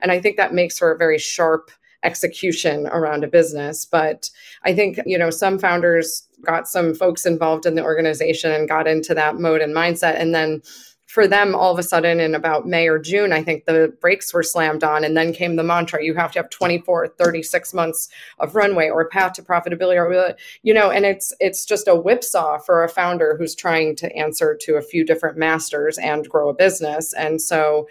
and 0.00 0.12
i 0.12 0.20
think 0.20 0.36
that 0.36 0.54
makes 0.54 0.78
for 0.78 0.92
a 0.92 0.98
very 0.98 1.18
sharp 1.18 1.70
execution 2.02 2.86
around 2.88 3.24
a 3.24 3.28
business. 3.28 3.84
But 3.84 4.30
I 4.64 4.74
think, 4.74 5.00
you 5.06 5.18
know, 5.18 5.30
some 5.30 5.58
founders 5.58 6.26
got 6.42 6.68
some 6.68 6.94
folks 6.94 7.26
involved 7.26 7.66
in 7.66 7.74
the 7.74 7.82
organization 7.82 8.52
and 8.52 8.68
got 8.68 8.86
into 8.86 9.14
that 9.14 9.36
mode 9.36 9.60
and 9.60 9.74
mindset. 9.74 10.18
And 10.20 10.34
then 10.34 10.62
for 11.06 11.26
them, 11.26 11.54
all 11.54 11.72
of 11.72 11.78
a 11.78 11.82
sudden 11.82 12.20
in 12.20 12.34
about 12.34 12.68
May 12.68 12.86
or 12.86 12.98
June, 12.98 13.32
I 13.32 13.42
think 13.42 13.64
the 13.64 13.92
brakes 14.00 14.32
were 14.32 14.42
slammed 14.42 14.84
on. 14.84 15.04
And 15.04 15.16
then 15.16 15.32
came 15.32 15.56
the 15.56 15.62
mantra 15.62 16.04
you 16.04 16.14
have 16.14 16.32
to 16.32 16.38
have 16.40 16.50
24, 16.50 17.08
36 17.08 17.74
months 17.74 18.08
of 18.38 18.54
runway 18.54 18.90
or 18.90 19.00
a 19.00 19.08
path 19.08 19.32
to 19.34 19.42
profitability 19.42 19.96
or, 19.96 20.36
you 20.62 20.74
know, 20.74 20.90
and 20.90 21.06
it's, 21.06 21.32
it's 21.40 21.64
just 21.64 21.88
a 21.88 21.96
whipsaw 21.96 22.58
for 22.58 22.84
a 22.84 22.88
founder 22.88 23.36
who's 23.38 23.54
trying 23.54 23.96
to 23.96 24.14
answer 24.14 24.56
to 24.60 24.76
a 24.76 24.82
few 24.82 25.04
different 25.04 25.38
masters 25.38 25.96
and 25.98 26.28
grow 26.28 26.50
a 26.50 26.54
business. 26.54 27.14
And 27.14 27.40
so, 27.40 27.88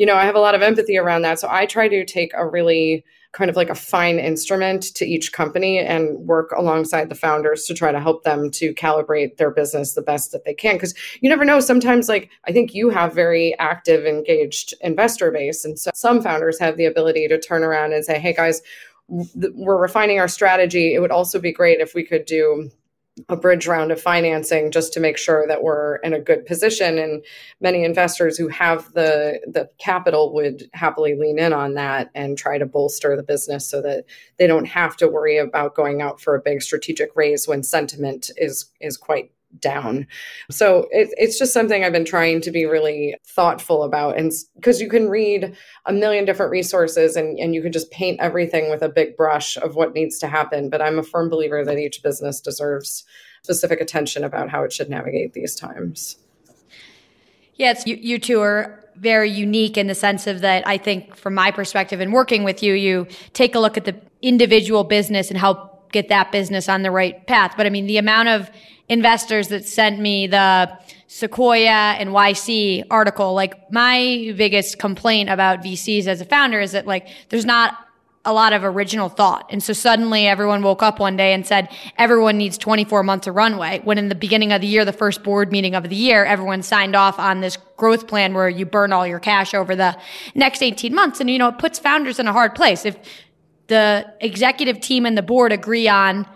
you 0.00 0.06
know, 0.06 0.16
I 0.16 0.24
have 0.24 0.34
a 0.34 0.40
lot 0.40 0.54
of 0.54 0.62
empathy 0.62 0.96
around 0.96 1.22
that. 1.22 1.38
So 1.38 1.46
I 1.50 1.66
try 1.66 1.86
to 1.86 2.06
take 2.06 2.32
a 2.32 2.48
really 2.48 3.04
kind 3.32 3.50
of 3.50 3.54
like 3.54 3.68
a 3.68 3.74
fine 3.74 4.18
instrument 4.18 4.94
to 4.94 5.04
each 5.04 5.30
company 5.30 5.78
and 5.78 6.26
work 6.26 6.52
alongside 6.56 7.10
the 7.10 7.14
founders 7.14 7.66
to 7.66 7.74
try 7.74 7.92
to 7.92 8.00
help 8.00 8.24
them 8.24 8.50
to 8.52 8.72
calibrate 8.72 9.36
their 9.36 9.50
business 9.50 9.92
the 9.92 10.00
best 10.00 10.32
that 10.32 10.46
they 10.46 10.54
can. 10.54 10.76
Because 10.76 10.94
you 11.20 11.28
never 11.28 11.44
know 11.44 11.60
sometimes 11.60 12.08
like 12.08 12.30
i 12.46 12.52
think 12.52 12.74
you 12.74 12.88
have 12.88 13.14
very 13.14 13.54
active 13.58 14.06
engaged 14.06 14.72
investor 14.80 15.30
base. 15.30 15.66
And 15.66 15.78
so 15.78 15.90
some 15.94 16.22
founders 16.22 16.58
have 16.58 16.78
the 16.78 16.86
ability 16.86 17.28
to 17.28 17.38
turn 17.38 17.62
around 17.62 17.92
and 17.92 18.02
say 18.02 18.18
hey 18.18 18.32
guys 18.32 18.62
we're 19.10 19.76
refining 19.76 20.20
our 20.20 20.28
strategy. 20.28 20.94
It 20.94 21.00
would 21.00 21.10
also 21.10 21.40
be 21.40 21.52
great 21.52 21.80
if 21.80 21.94
we 21.94 22.04
could 22.04 22.24
do 22.26 22.70
a 23.28 23.36
bridge 23.36 23.66
round 23.66 23.90
of 23.90 24.00
financing 24.00 24.70
just 24.70 24.92
to 24.92 25.00
make 25.00 25.18
sure 25.18 25.46
that 25.46 25.62
we're 25.62 25.96
in 25.96 26.14
a 26.14 26.20
good 26.20 26.46
position. 26.46 26.98
And 26.98 27.24
many 27.60 27.84
investors 27.84 28.38
who 28.38 28.48
have 28.48 28.92
the 28.92 29.40
the 29.46 29.68
capital 29.78 30.32
would 30.34 30.70
happily 30.72 31.14
lean 31.14 31.38
in 31.38 31.52
on 31.52 31.74
that 31.74 32.10
and 32.14 32.38
try 32.38 32.58
to 32.58 32.66
bolster 32.66 33.16
the 33.16 33.22
business 33.22 33.68
so 33.68 33.82
that 33.82 34.04
they 34.38 34.46
don't 34.46 34.66
have 34.66 34.96
to 34.98 35.08
worry 35.08 35.38
about 35.38 35.74
going 35.74 36.02
out 36.02 36.20
for 36.20 36.34
a 36.34 36.40
big 36.40 36.62
strategic 36.62 37.10
raise 37.16 37.46
when 37.46 37.62
sentiment 37.62 38.30
is 38.36 38.70
is 38.80 38.96
quite 38.96 39.32
down. 39.58 40.06
So 40.50 40.86
it, 40.90 41.12
it's 41.16 41.38
just 41.38 41.52
something 41.52 41.84
I've 41.84 41.92
been 41.92 42.04
trying 42.04 42.40
to 42.42 42.50
be 42.50 42.64
really 42.64 43.16
thoughtful 43.26 43.82
about. 43.82 44.18
And 44.18 44.32
because 44.54 44.80
you 44.80 44.88
can 44.88 45.08
read 45.08 45.56
a 45.86 45.92
million 45.92 46.24
different 46.24 46.52
resources 46.52 47.16
and, 47.16 47.38
and 47.38 47.54
you 47.54 47.62
can 47.62 47.72
just 47.72 47.90
paint 47.90 48.20
everything 48.20 48.70
with 48.70 48.82
a 48.82 48.88
big 48.88 49.16
brush 49.16 49.56
of 49.56 49.74
what 49.74 49.94
needs 49.94 50.18
to 50.20 50.28
happen. 50.28 50.70
But 50.70 50.82
I'm 50.82 50.98
a 50.98 51.02
firm 51.02 51.28
believer 51.28 51.64
that 51.64 51.78
each 51.78 52.02
business 52.02 52.40
deserves 52.40 53.04
specific 53.42 53.80
attention 53.80 54.22
about 54.22 54.50
how 54.50 54.62
it 54.62 54.72
should 54.72 54.90
navigate 54.90 55.32
these 55.32 55.54
times. 55.54 56.16
Yeah, 57.56 57.72
it's, 57.72 57.86
you, 57.86 57.96
you 57.96 58.18
two 58.18 58.40
are 58.40 58.84
very 58.96 59.30
unique 59.30 59.76
in 59.76 59.86
the 59.86 59.94
sense 59.94 60.26
of 60.26 60.40
that 60.40 60.66
I 60.66 60.78
think 60.78 61.16
from 61.16 61.34
my 61.34 61.50
perspective 61.50 62.00
and 62.00 62.12
working 62.12 62.44
with 62.44 62.62
you, 62.62 62.74
you 62.74 63.06
take 63.32 63.54
a 63.54 63.58
look 63.58 63.76
at 63.76 63.84
the 63.84 63.96
individual 64.22 64.84
business 64.84 65.30
and 65.30 65.38
help 65.38 65.90
get 65.92 66.08
that 66.08 66.30
business 66.32 66.68
on 66.68 66.82
the 66.82 66.90
right 66.90 67.26
path. 67.26 67.54
But 67.56 67.66
I 67.66 67.70
mean, 67.70 67.86
the 67.86 67.96
amount 67.96 68.28
of 68.28 68.50
investors 68.90 69.48
that 69.48 69.64
sent 69.64 70.00
me 70.00 70.26
the 70.26 70.70
Sequoia 71.06 71.94
and 71.98 72.10
YC 72.10 72.84
article. 72.90 73.32
Like 73.32 73.72
my 73.72 74.34
biggest 74.36 74.78
complaint 74.78 75.30
about 75.30 75.62
VCs 75.62 76.06
as 76.06 76.20
a 76.20 76.24
founder 76.24 76.60
is 76.60 76.72
that 76.72 76.86
like 76.86 77.08
there's 77.30 77.46
not 77.46 77.78
a 78.24 78.32
lot 78.34 78.52
of 78.52 78.64
original 78.64 79.08
thought. 79.08 79.46
And 79.48 79.62
so 79.62 79.72
suddenly 79.72 80.26
everyone 80.26 80.62
woke 80.62 80.82
up 80.82 80.98
one 80.98 81.16
day 81.16 81.32
and 81.32 81.46
said 81.46 81.70
everyone 81.96 82.36
needs 82.36 82.58
24 82.58 83.02
months 83.02 83.26
of 83.26 83.34
runway. 83.34 83.80
When 83.84 83.96
in 83.96 84.08
the 84.08 84.14
beginning 84.14 84.52
of 84.52 84.60
the 84.60 84.66
year, 84.66 84.84
the 84.84 84.92
first 84.92 85.22
board 85.22 85.52
meeting 85.52 85.74
of 85.74 85.88
the 85.88 85.96
year, 85.96 86.24
everyone 86.24 86.62
signed 86.62 86.94
off 86.94 87.18
on 87.18 87.40
this 87.40 87.56
growth 87.76 88.08
plan 88.08 88.34
where 88.34 88.48
you 88.48 88.66
burn 88.66 88.92
all 88.92 89.06
your 89.06 89.20
cash 89.20 89.54
over 89.54 89.74
the 89.74 89.96
next 90.34 90.62
18 90.62 90.94
months. 90.94 91.20
And 91.20 91.30
you 91.30 91.38
know, 91.38 91.48
it 91.48 91.58
puts 91.58 91.78
founders 91.78 92.18
in 92.18 92.26
a 92.26 92.32
hard 92.32 92.54
place. 92.54 92.84
If 92.84 92.98
the 93.68 94.12
executive 94.20 94.80
team 94.80 95.06
and 95.06 95.16
the 95.16 95.22
board 95.22 95.52
agree 95.52 95.88
on 95.88 96.26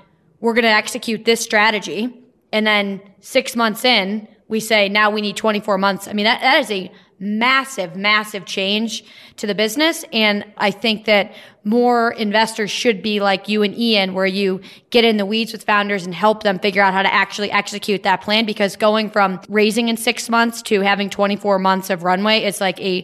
we're 0.41 0.53
going 0.53 0.65
to 0.65 0.69
execute 0.69 1.25
this 1.25 1.41
strategy 1.41 2.24
and 2.55 2.65
then 2.65 3.01
six 3.19 3.57
months 3.57 3.85
in, 3.85 4.29
we 4.47 4.61
say 4.61 4.89
now 4.89 5.11
we 5.11 5.21
need 5.21 5.37
24 5.37 5.77
months. 5.77 6.07
I 6.07 6.13
mean, 6.13 6.25
that, 6.25 6.41
that 6.41 6.61
is 6.61 6.71
a 6.71 6.93
massive, 7.19 7.97
massive 7.97 8.45
change 8.45 9.03
to 9.39 9.49
the 9.49 9.57
business. 9.57 10.05
And 10.13 10.45
I 10.57 10.71
think 10.71 11.07
that 11.07 11.35
more 11.65 12.13
investors 12.13 12.71
should 12.71 13.03
be 13.03 13.19
like 13.19 13.49
you 13.49 13.65
and 13.65 13.77
Ian, 13.77 14.15
where 14.15 14.25
you 14.25 14.61
get 14.91 15.05
in 15.05 15.17
the 15.17 15.27
weeds 15.27 15.51
with 15.51 15.65
founders 15.65 16.07
and 16.07 16.15
help 16.15 16.45
them 16.45 16.61
figure 16.61 16.81
out 16.81 16.95
how 16.95 17.03
to 17.03 17.13
actually 17.13 17.51
execute 17.51 18.05
that 18.05 18.21
plan. 18.21 18.47
Because 18.47 18.77
going 18.77 19.11
from 19.11 19.41
raising 19.49 19.89
in 19.89 19.97
six 19.97 20.29
months 20.29 20.63
to 20.63 20.81
having 20.81 21.11
24 21.11 21.59
months 21.59 21.91
of 21.91 22.05
runway 22.05 22.45
is 22.45 22.61
like 22.61 22.81
a 22.81 23.03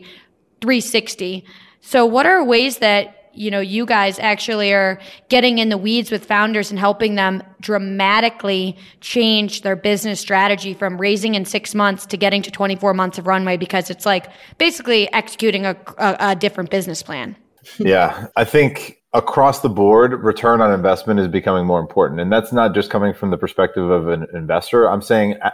360. 0.61 1.45
So 1.80 2.07
what 2.07 2.25
are 2.25 2.45
ways 2.45 2.78
that 2.78 3.20
you 3.40 3.50
know, 3.50 3.61
you 3.61 3.87
guys 3.87 4.18
actually 4.18 4.70
are 4.75 5.00
getting 5.30 5.56
in 5.56 5.70
the 5.70 5.78
weeds 5.78 6.11
with 6.11 6.26
founders 6.26 6.68
and 6.70 6.78
helping 6.78 7.14
them 7.14 7.42
dramatically 7.62 8.76
change 9.00 9.62
their 9.62 9.75
business 9.75 10.20
strategy 10.20 10.75
from 10.75 11.00
raising 11.00 11.35
in 11.35 11.47
six 11.47 11.75
months 11.75 12.04
to 12.04 12.18
getting 12.18 12.42
to 12.42 12.50
24 12.50 12.92
months 12.92 13.16
of 13.16 13.26
runway 13.26 13.56
because 13.56 13.88
it's 13.88 14.04
like 14.04 14.26
basically 14.59 15.11
executing 15.14 15.64
a, 15.64 15.75
a, 15.97 16.16
a 16.20 16.37
different 16.37 16.68
business 16.68 17.02
plan. 17.02 17.35
yeah, 17.78 18.26
I 18.37 18.44
think 18.44 18.99
across 19.14 19.61
the 19.61 19.70
board, 19.70 20.23
return 20.23 20.61
on 20.61 20.70
investment 20.70 21.18
is 21.18 21.26
becoming 21.28 21.64
more 21.64 21.80
important. 21.80 22.20
And 22.20 22.30
that's 22.30 22.52
not 22.52 22.75
just 22.75 22.90
coming 22.90 23.14
from 23.14 23.30
the 23.30 23.38
perspective 23.38 23.88
of 23.88 24.09
an 24.09 24.26
investor. 24.35 24.87
I'm 24.87 25.00
saying, 25.00 25.37
uh, 25.40 25.50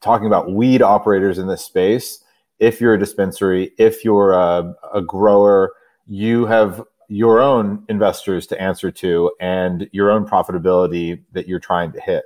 talking 0.00 0.26
about 0.26 0.50
weed 0.50 0.82
operators 0.82 1.38
in 1.38 1.46
this 1.46 1.64
space, 1.64 2.24
if 2.58 2.80
you're 2.80 2.94
a 2.94 2.98
dispensary, 2.98 3.70
if 3.78 4.04
you're 4.04 4.32
a, 4.32 4.74
a 4.92 5.00
grower, 5.00 5.72
you 6.10 6.44
have 6.46 6.82
your 7.10 7.40
own 7.40 7.84
investors 7.88 8.46
to 8.46 8.62
answer 8.62 8.90
to 8.90 9.32
and 9.40 9.90
your 9.92 10.10
own 10.10 10.24
profitability 10.24 11.20
that 11.32 11.48
you're 11.48 11.58
trying 11.58 11.90
to 11.90 12.00
hit. 12.00 12.24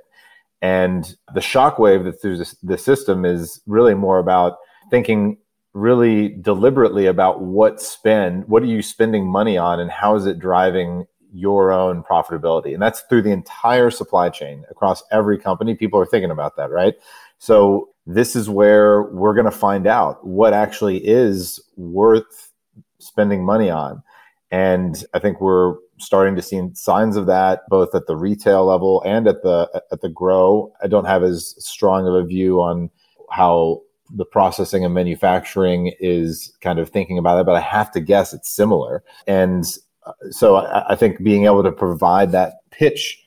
And 0.61 1.15
the 1.33 1.41
shockwave 1.41 2.03
that 2.03 2.21
through 2.21 2.37
this, 2.37 2.51
the 2.61 2.77
system 2.77 3.25
is 3.25 3.61
really 3.65 3.95
more 3.95 4.19
about 4.19 4.57
thinking 4.91 5.37
really 5.73 6.29
deliberately 6.29 7.07
about 7.07 7.41
what 7.41 7.81
spend, 7.81 8.47
what 8.47 8.61
are 8.61 8.67
you 8.67 8.83
spending 8.83 9.27
money 9.27 9.57
on, 9.57 9.79
and 9.79 9.89
how 9.89 10.15
is 10.15 10.27
it 10.27 10.37
driving 10.39 11.05
your 11.33 11.71
own 11.71 12.03
profitability? 12.03 12.73
And 12.73 12.81
that's 12.81 13.01
through 13.09 13.23
the 13.23 13.31
entire 13.31 13.89
supply 13.89 14.29
chain 14.29 14.63
across 14.69 15.03
every 15.11 15.39
company. 15.39 15.73
People 15.73 15.99
are 15.99 16.05
thinking 16.05 16.31
about 16.31 16.55
that, 16.57 16.69
right? 16.69 16.93
So 17.39 17.89
this 18.05 18.35
is 18.35 18.49
where 18.49 19.01
we're 19.01 19.33
going 19.33 19.45
to 19.45 19.51
find 19.51 19.87
out 19.87 20.25
what 20.25 20.53
actually 20.53 20.97
is 21.05 21.59
worth 21.75 22.51
spending 22.99 23.43
money 23.43 23.69
on. 23.71 24.03
And 24.51 25.03
I 25.13 25.19
think 25.19 25.41
we're 25.41 25.75
starting 25.97 26.35
to 26.35 26.41
see 26.41 26.61
signs 26.73 27.15
of 27.15 27.25
that 27.25 27.61
both 27.69 27.95
at 27.95 28.07
the 28.07 28.15
retail 28.15 28.65
level 28.65 29.01
and 29.05 29.27
at 29.27 29.41
the 29.43 29.69
at 29.91 30.01
the 30.01 30.09
grow. 30.09 30.71
I 30.83 30.87
don't 30.87 31.05
have 31.05 31.23
as 31.23 31.55
strong 31.57 32.07
of 32.07 32.13
a 32.13 32.23
view 32.23 32.61
on 32.61 32.89
how 33.31 33.81
the 34.11 34.25
processing 34.25 34.85
and 34.85 34.93
manufacturing 34.93 35.93
is 35.99 36.55
kind 36.61 36.79
of 36.79 36.89
thinking 36.89 37.17
about 37.17 37.39
it, 37.39 37.45
but 37.45 37.55
I 37.55 37.61
have 37.61 37.91
to 37.93 37.99
guess 37.99 38.33
it's 38.33 38.49
similar. 38.49 39.03
And 39.25 39.65
uh, 40.05 40.11
so 40.29 40.57
I, 40.57 40.91
I 40.93 40.95
think 40.95 41.23
being 41.23 41.45
able 41.45 41.63
to 41.63 41.71
provide 41.71 42.31
that 42.31 42.55
pitch 42.71 43.23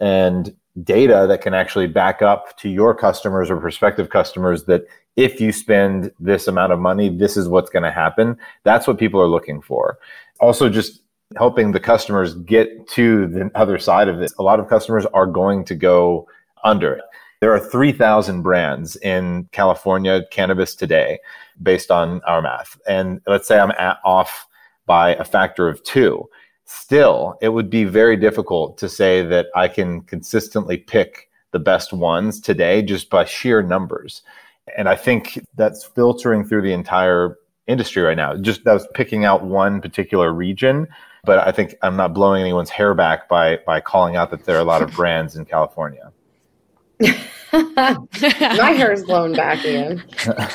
and 0.00 0.54
data 0.82 1.26
that 1.28 1.42
can 1.42 1.54
actually 1.54 1.86
back 1.86 2.22
up 2.22 2.56
to 2.58 2.68
your 2.68 2.94
customers 2.94 3.50
or 3.50 3.56
prospective 3.58 4.10
customers 4.10 4.64
that 4.64 4.86
if 5.16 5.40
you 5.40 5.50
spend 5.50 6.12
this 6.20 6.46
amount 6.46 6.72
of 6.72 6.78
money, 6.78 7.08
this 7.08 7.36
is 7.36 7.48
what's 7.48 7.70
going 7.70 7.82
to 7.82 7.90
happen. 7.90 8.36
That's 8.64 8.86
what 8.86 8.98
people 8.98 9.20
are 9.20 9.28
looking 9.28 9.60
for 9.60 9.98
also 10.40 10.68
just 10.68 11.02
helping 11.36 11.72
the 11.72 11.80
customers 11.80 12.34
get 12.34 12.88
to 12.88 13.26
the 13.28 13.50
other 13.54 13.78
side 13.78 14.08
of 14.08 14.20
it. 14.22 14.32
A 14.38 14.42
lot 14.42 14.60
of 14.60 14.68
customers 14.68 15.06
are 15.06 15.26
going 15.26 15.64
to 15.64 15.74
go 15.74 16.28
under 16.64 16.94
it. 16.94 17.04
There 17.40 17.52
are 17.52 17.60
3,000 17.60 18.42
brands 18.42 18.96
in 18.96 19.48
California 19.52 20.22
cannabis 20.30 20.74
today 20.74 21.18
based 21.62 21.90
on 21.90 22.22
our 22.22 22.40
math. 22.40 22.80
And 22.88 23.20
let's 23.26 23.46
say 23.46 23.58
I'm 23.58 23.72
at, 23.72 23.98
off 24.04 24.46
by 24.86 25.14
a 25.16 25.24
factor 25.24 25.68
of 25.68 25.82
two. 25.82 26.28
still, 26.64 27.36
it 27.40 27.50
would 27.50 27.70
be 27.70 27.84
very 27.84 28.16
difficult 28.16 28.78
to 28.78 28.88
say 28.88 29.22
that 29.22 29.46
I 29.54 29.68
can 29.68 30.02
consistently 30.02 30.76
pick 30.76 31.28
the 31.52 31.58
best 31.58 31.92
ones 31.92 32.40
today 32.40 32.82
just 32.82 33.10
by 33.10 33.24
sheer 33.24 33.62
numbers. 33.62 34.22
And 34.76 34.88
I 34.88 34.96
think 34.96 35.44
that's 35.54 35.84
filtering 35.84 36.44
through 36.44 36.62
the 36.62 36.72
entire 36.72 37.36
industry 37.66 38.02
right 38.02 38.16
now. 38.16 38.36
Just 38.36 38.64
that 38.64 38.72
was 38.72 38.86
picking 38.94 39.24
out 39.24 39.44
one 39.44 39.80
particular 39.80 40.32
region, 40.32 40.88
but 41.24 41.46
I 41.46 41.52
think 41.52 41.74
I'm 41.82 41.96
not 41.96 42.14
blowing 42.14 42.40
anyone's 42.40 42.70
hair 42.70 42.94
back 42.94 43.28
by 43.28 43.58
by 43.66 43.80
calling 43.80 44.16
out 44.16 44.30
that 44.30 44.44
there 44.44 44.56
are 44.56 44.60
a 44.60 44.64
lot 44.64 44.82
of 44.82 44.92
brands 44.94 45.36
in 45.36 45.44
California. 45.44 46.12
My 47.52 48.72
hair 48.76 48.92
is 48.92 49.04
blown 49.04 49.34
back, 49.34 49.64
Ian. 49.64 50.02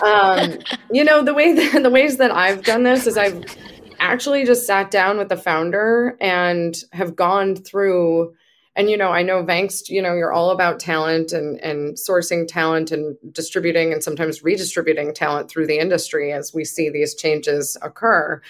Um, 0.04 0.58
you 0.92 1.04
know 1.04 1.24
the 1.24 1.34
way 1.34 1.54
that, 1.54 1.84
the 1.84 1.90
ways 1.90 2.18
that 2.18 2.32
I've 2.32 2.64
done 2.64 2.84
this 2.84 3.08
is 3.08 3.18
I've 3.18 3.44
actually 4.00 4.46
just 4.46 4.66
sat 4.66 4.92
down 4.92 5.18
with 5.18 5.30
the 5.30 5.38
founder 5.38 6.18
and 6.20 6.76
have 6.92 7.16
gone 7.16 7.56
through 7.56 8.34
and 8.76 8.90
you 8.90 8.98
know 8.98 9.12
i 9.12 9.22
know 9.22 9.44
Vangst 9.44 9.90
you 9.90 10.02
know 10.02 10.14
you're 10.14 10.34
all 10.34 10.52
about 10.52 10.80
talent 10.80 11.32
and 11.32 11.60
and 11.62 11.96
sourcing 11.96 12.48
talent 12.48 12.92
and 12.92 13.18
distributing 13.32 13.92
and 13.94 14.04
sometimes 14.04 14.44
redistributing 14.44 15.14
talent 15.14 15.50
through 15.50 15.68
the 15.68 15.80
industry 15.80 16.32
as 16.32 16.54
we 16.54 16.64
see 16.64 16.90
these 16.90 17.16
changes 17.16 17.78
occur 17.82 18.42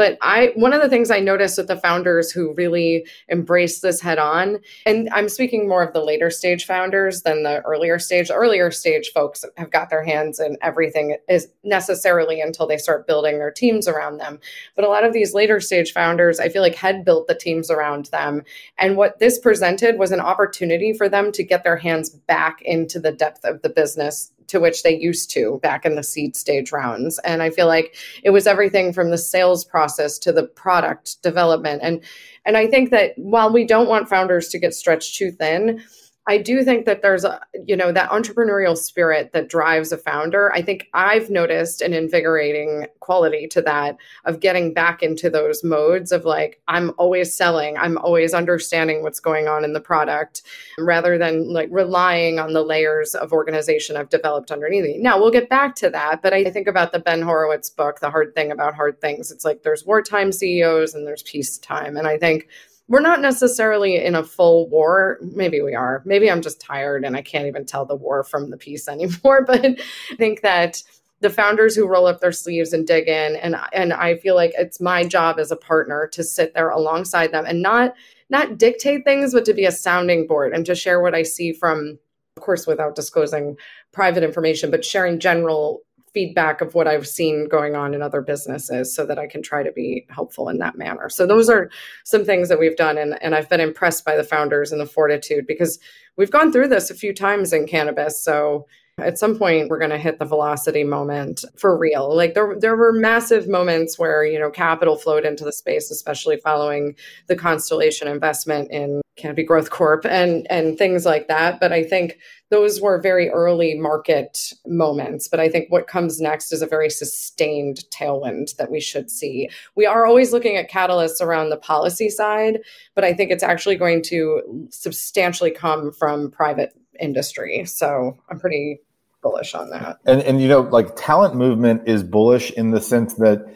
but 0.00 0.16
I 0.22 0.52
one 0.54 0.72
of 0.72 0.80
the 0.80 0.88
things 0.88 1.10
I 1.10 1.20
noticed 1.20 1.58
with 1.58 1.66
the 1.66 1.76
founders 1.76 2.30
who 2.30 2.54
really 2.54 3.06
embrace 3.28 3.80
this 3.80 4.00
head 4.00 4.18
on, 4.18 4.60
and 4.86 5.10
I'm 5.12 5.28
speaking 5.28 5.68
more 5.68 5.82
of 5.82 5.92
the 5.92 6.02
later 6.02 6.30
stage 6.30 6.64
founders 6.64 7.20
than 7.20 7.42
the 7.42 7.60
earlier 7.66 7.98
stage. 7.98 8.30
Earlier 8.30 8.70
stage 8.70 9.10
folks 9.12 9.44
have 9.58 9.70
got 9.70 9.90
their 9.90 10.02
hands 10.02 10.40
in 10.40 10.56
everything 10.62 11.18
is 11.28 11.48
necessarily 11.64 12.40
until 12.40 12.66
they 12.66 12.78
start 12.78 13.06
building 13.06 13.38
their 13.38 13.50
teams 13.50 13.86
around 13.86 14.16
them. 14.16 14.40
But 14.74 14.86
a 14.86 14.88
lot 14.88 15.04
of 15.04 15.12
these 15.12 15.34
later 15.34 15.60
stage 15.60 15.92
founders, 15.92 16.40
I 16.40 16.48
feel 16.48 16.62
like 16.62 16.76
had 16.76 17.04
built 17.04 17.26
the 17.26 17.34
teams 17.34 17.70
around 17.70 18.06
them. 18.06 18.42
And 18.78 18.96
what 18.96 19.18
this 19.18 19.38
presented 19.70 19.98
was 19.98 20.10
an 20.10 20.20
opportunity 20.20 20.92
for 20.92 21.08
them 21.08 21.30
to 21.32 21.44
get 21.44 21.62
their 21.62 21.76
hands 21.76 22.10
back 22.10 22.60
into 22.62 22.98
the 22.98 23.12
depth 23.12 23.44
of 23.44 23.62
the 23.62 23.68
business 23.68 24.32
to 24.48 24.58
which 24.58 24.82
they 24.82 24.98
used 24.98 25.30
to 25.30 25.60
back 25.62 25.86
in 25.86 25.94
the 25.94 26.02
seed 26.02 26.34
stage 26.34 26.72
rounds. 26.72 27.20
And 27.20 27.40
I 27.40 27.50
feel 27.50 27.68
like 27.68 27.94
it 28.24 28.30
was 28.30 28.48
everything 28.48 28.92
from 28.92 29.10
the 29.10 29.18
sales 29.18 29.64
process 29.64 30.18
to 30.20 30.32
the 30.32 30.42
product 30.42 31.22
development. 31.22 31.82
And 31.84 32.02
and 32.44 32.56
I 32.56 32.66
think 32.66 32.90
that 32.90 33.12
while 33.16 33.52
we 33.52 33.64
don't 33.64 33.88
want 33.88 34.08
founders 34.08 34.48
to 34.48 34.58
get 34.58 34.74
stretched 34.74 35.16
too 35.16 35.30
thin, 35.30 35.84
I 36.26 36.36
do 36.36 36.62
think 36.62 36.84
that 36.84 37.00
there's 37.00 37.24
a, 37.24 37.40
you 37.66 37.74
know, 37.74 37.92
that 37.92 38.10
entrepreneurial 38.10 38.76
spirit 38.76 39.32
that 39.32 39.48
drives 39.48 39.90
a 39.90 39.96
founder. 39.96 40.52
I 40.52 40.60
think 40.60 40.88
I've 40.92 41.30
noticed 41.30 41.80
an 41.80 41.94
invigorating 41.94 42.86
quality 43.00 43.48
to 43.48 43.62
that 43.62 43.96
of 44.26 44.40
getting 44.40 44.74
back 44.74 45.02
into 45.02 45.30
those 45.30 45.64
modes 45.64 46.12
of 46.12 46.26
like, 46.26 46.60
I'm 46.68 46.92
always 46.98 47.34
selling, 47.34 47.78
I'm 47.78 47.96
always 47.98 48.34
understanding 48.34 49.02
what's 49.02 49.18
going 49.18 49.48
on 49.48 49.64
in 49.64 49.72
the 49.72 49.80
product 49.80 50.42
rather 50.78 51.16
than 51.16 51.52
like 51.52 51.68
relying 51.72 52.38
on 52.38 52.52
the 52.52 52.62
layers 52.62 53.14
of 53.14 53.32
organization 53.32 53.96
I've 53.96 54.10
developed 54.10 54.50
underneath 54.50 54.84
me. 54.84 54.98
Now 54.98 55.18
we'll 55.18 55.30
get 55.30 55.48
back 55.48 55.74
to 55.76 55.90
that, 55.90 56.20
but 56.22 56.34
I 56.34 56.44
think 56.50 56.68
about 56.68 56.92
the 56.92 57.00
Ben 57.00 57.22
Horowitz 57.22 57.70
book, 57.70 58.00
The 58.00 58.10
Hard 58.10 58.34
Thing 58.34 58.52
About 58.52 58.74
Hard 58.74 59.00
Things. 59.00 59.30
It's 59.30 59.44
like 59.44 59.62
there's 59.62 59.86
wartime 59.86 60.32
CEOs 60.32 60.94
and 60.94 61.06
there's 61.06 61.22
peacetime. 61.22 61.96
And 61.96 62.06
I 62.06 62.18
think 62.18 62.46
we're 62.90 63.00
not 63.00 63.20
necessarily 63.20 64.04
in 64.04 64.16
a 64.16 64.24
full 64.24 64.68
war. 64.68 65.18
Maybe 65.22 65.62
we 65.62 65.76
are. 65.76 66.02
Maybe 66.04 66.28
I'm 66.28 66.42
just 66.42 66.60
tired 66.60 67.04
and 67.04 67.16
I 67.16 67.22
can't 67.22 67.46
even 67.46 67.64
tell 67.64 67.86
the 67.86 67.94
war 67.94 68.24
from 68.24 68.50
the 68.50 68.56
peace 68.56 68.88
anymore. 68.88 69.44
But 69.46 69.64
I 69.64 69.76
think 70.16 70.42
that 70.42 70.82
the 71.20 71.30
founders 71.30 71.76
who 71.76 71.86
roll 71.86 72.06
up 72.06 72.20
their 72.20 72.32
sleeves 72.32 72.72
and 72.72 72.86
dig 72.86 73.06
in 73.06 73.36
and 73.36 73.54
and 73.72 73.92
I 73.92 74.16
feel 74.16 74.34
like 74.34 74.52
it's 74.58 74.80
my 74.80 75.04
job 75.04 75.38
as 75.38 75.52
a 75.52 75.56
partner 75.56 76.08
to 76.12 76.24
sit 76.24 76.52
there 76.54 76.70
alongside 76.70 77.30
them 77.30 77.44
and 77.46 77.62
not 77.62 77.94
not 78.28 78.58
dictate 78.58 79.04
things 79.04 79.34
but 79.34 79.44
to 79.44 79.54
be 79.54 79.66
a 79.66 79.72
sounding 79.72 80.26
board 80.26 80.52
and 80.52 80.64
to 80.66 80.74
share 80.74 81.00
what 81.00 81.14
I 81.14 81.22
see 81.22 81.52
from 81.52 81.98
of 82.38 82.42
course 82.42 82.66
without 82.66 82.94
disclosing 82.94 83.56
private 83.92 84.22
information 84.22 84.70
but 84.70 84.84
sharing 84.84 85.20
general 85.20 85.82
feedback 86.12 86.60
of 86.60 86.74
what 86.74 86.88
I've 86.88 87.06
seen 87.06 87.48
going 87.48 87.74
on 87.74 87.94
in 87.94 88.02
other 88.02 88.20
businesses 88.20 88.94
so 88.94 89.06
that 89.06 89.18
I 89.18 89.26
can 89.26 89.42
try 89.42 89.62
to 89.62 89.72
be 89.72 90.06
helpful 90.10 90.48
in 90.48 90.58
that 90.58 90.76
manner. 90.76 91.08
So 91.08 91.26
those 91.26 91.48
are 91.48 91.70
some 92.04 92.24
things 92.24 92.48
that 92.48 92.58
we've 92.58 92.76
done 92.76 92.98
and, 92.98 93.20
and 93.22 93.34
I've 93.34 93.48
been 93.48 93.60
impressed 93.60 94.04
by 94.04 94.16
the 94.16 94.24
founders 94.24 94.72
and 94.72 94.80
the 94.80 94.86
fortitude 94.86 95.46
because 95.46 95.78
we've 96.16 96.30
gone 96.30 96.52
through 96.52 96.68
this 96.68 96.90
a 96.90 96.94
few 96.94 97.14
times 97.14 97.52
in 97.52 97.66
cannabis. 97.66 98.22
So 98.22 98.66
at 98.98 99.18
some 99.18 99.38
point 99.38 99.68
we're 99.68 99.78
going 99.78 99.90
to 99.90 99.98
hit 99.98 100.18
the 100.18 100.24
velocity 100.24 100.84
moment 100.84 101.44
for 101.56 101.76
real 101.76 102.14
like 102.14 102.34
there, 102.34 102.56
there 102.58 102.76
were 102.76 102.92
massive 102.92 103.48
moments 103.48 103.98
where 103.98 104.24
you 104.24 104.38
know 104.38 104.50
capital 104.50 104.96
flowed 104.96 105.24
into 105.24 105.44
the 105.44 105.52
space 105.52 105.90
especially 105.90 106.36
following 106.36 106.94
the 107.26 107.36
constellation 107.36 108.08
investment 108.08 108.70
in 108.70 109.00
canopy 109.20 109.44
growth 109.44 109.70
corp 109.70 110.04
and 110.06 110.46
and 110.50 110.78
things 110.78 111.04
like 111.04 111.28
that 111.28 111.60
but 111.60 111.72
i 111.72 111.82
think 111.82 112.18
those 112.50 112.80
were 112.80 113.00
very 113.00 113.30
early 113.30 113.74
market 113.74 114.52
moments. 114.66 115.28
But 115.28 115.40
I 115.40 115.48
think 115.48 115.70
what 115.70 115.86
comes 115.86 116.20
next 116.20 116.52
is 116.52 116.62
a 116.62 116.66
very 116.66 116.90
sustained 116.90 117.84
tailwind 117.92 118.56
that 118.56 118.70
we 118.70 118.80
should 118.80 119.08
see. 119.08 119.48
We 119.76 119.86
are 119.86 120.04
always 120.04 120.32
looking 120.32 120.56
at 120.56 120.70
catalysts 120.70 121.20
around 121.20 121.50
the 121.50 121.56
policy 121.56 122.10
side, 122.10 122.58
but 122.94 123.04
I 123.04 123.14
think 123.14 123.30
it's 123.30 123.44
actually 123.44 123.76
going 123.76 124.02
to 124.04 124.68
substantially 124.70 125.52
come 125.52 125.92
from 125.92 126.30
private 126.30 126.72
industry. 126.98 127.64
So 127.66 128.18
I'm 128.28 128.40
pretty 128.40 128.80
bullish 129.22 129.54
on 129.54 129.70
that. 129.70 129.98
And 130.04 130.20
and 130.22 130.42
you 130.42 130.48
know, 130.48 130.62
like 130.62 130.96
talent 130.96 131.36
movement 131.36 131.82
is 131.86 132.02
bullish 132.02 132.50
in 132.52 132.72
the 132.72 132.80
sense 132.80 133.14
that 133.14 133.46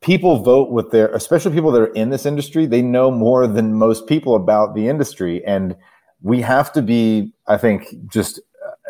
people 0.00 0.38
vote 0.38 0.70
with 0.70 0.90
their 0.90 1.08
especially 1.08 1.52
people 1.52 1.72
that 1.72 1.82
are 1.82 1.92
in 1.94 2.10
this 2.10 2.26
industry, 2.26 2.66
they 2.66 2.82
know 2.82 3.10
more 3.10 3.46
than 3.46 3.74
most 3.74 4.06
people 4.06 4.34
about 4.34 4.74
the 4.74 4.88
industry. 4.88 5.44
And 5.44 5.76
we 6.22 6.40
have 6.42 6.72
to 6.72 6.82
be, 6.82 7.32
I 7.46 7.56
think, 7.56 7.86
just 8.08 8.40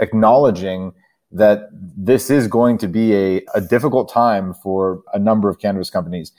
acknowledging 0.00 0.92
that 1.30 1.68
this 1.72 2.30
is 2.30 2.48
going 2.48 2.78
to 2.78 2.88
be 2.88 3.14
a, 3.14 3.42
a 3.54 3.60
difficult 3.60 4.10
time 4.10 4.54
for 4.54 5.02
a 5.12 5.18
number 5.18 5.48
of 5.48 5.58
cannabis 5.58 5.90
companies. 5.90 6.32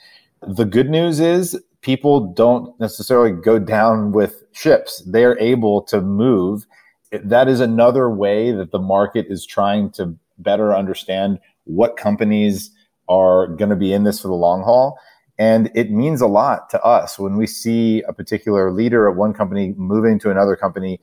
The 0.46 0.64
good 0.64 0.90
news 0.90 1.20
is 1.20 1.60
people 1.82 2.32
don't 2.32 2.78
necessarily 2.80 3.32
go 3.32 3.58
down 3.58 4.12
with 4.12 4.42
ships. 4.52 5.02
They're 5.06 5.38
able 5.38 5.82
to 5.82 6.00
move. 6.00 6.66
That 7.12 7.48
is 7.48 7.60
another 7.60 8.10
way 8.10 8.52
that 8.52 8.72
the 8.72 8.78
market 8.78 9.26
is 9.28 9.46
trying 9.46 9.90
to 9.92 10.16
better 10.38 10.74
understand 10.74 11.38
what 11.64 11.96
companies 11.96 12.70
are 13.10 13.48
going 13.48 13.68
to 13.68 13.76
be 13.76 13.92
in 13.92 14.04
this 14.04 14.20
for 14.20 14.28
the 14.28 14.34
long 14.34 14.62
haul. 14.62 14.98
And 15.38 15.70
it 15.74 15.90
means 15.90 16.20
a 16.20 16.26
lot 16.26 16.70
to 16.70 16.82
us 16.82 17.18
when 17.18 17.36
we 17.36 17.46
see 17.46 18.02
a 18.02 18.12
particular 18.12 18.70
leader 18.70 19.08
at 19.10 19.16
one 19.16 19.32
company 19.32 19.74
moving 19.76 20.18
to 20.20 20.30
another 20.30 20.54
company. 20.54 21.00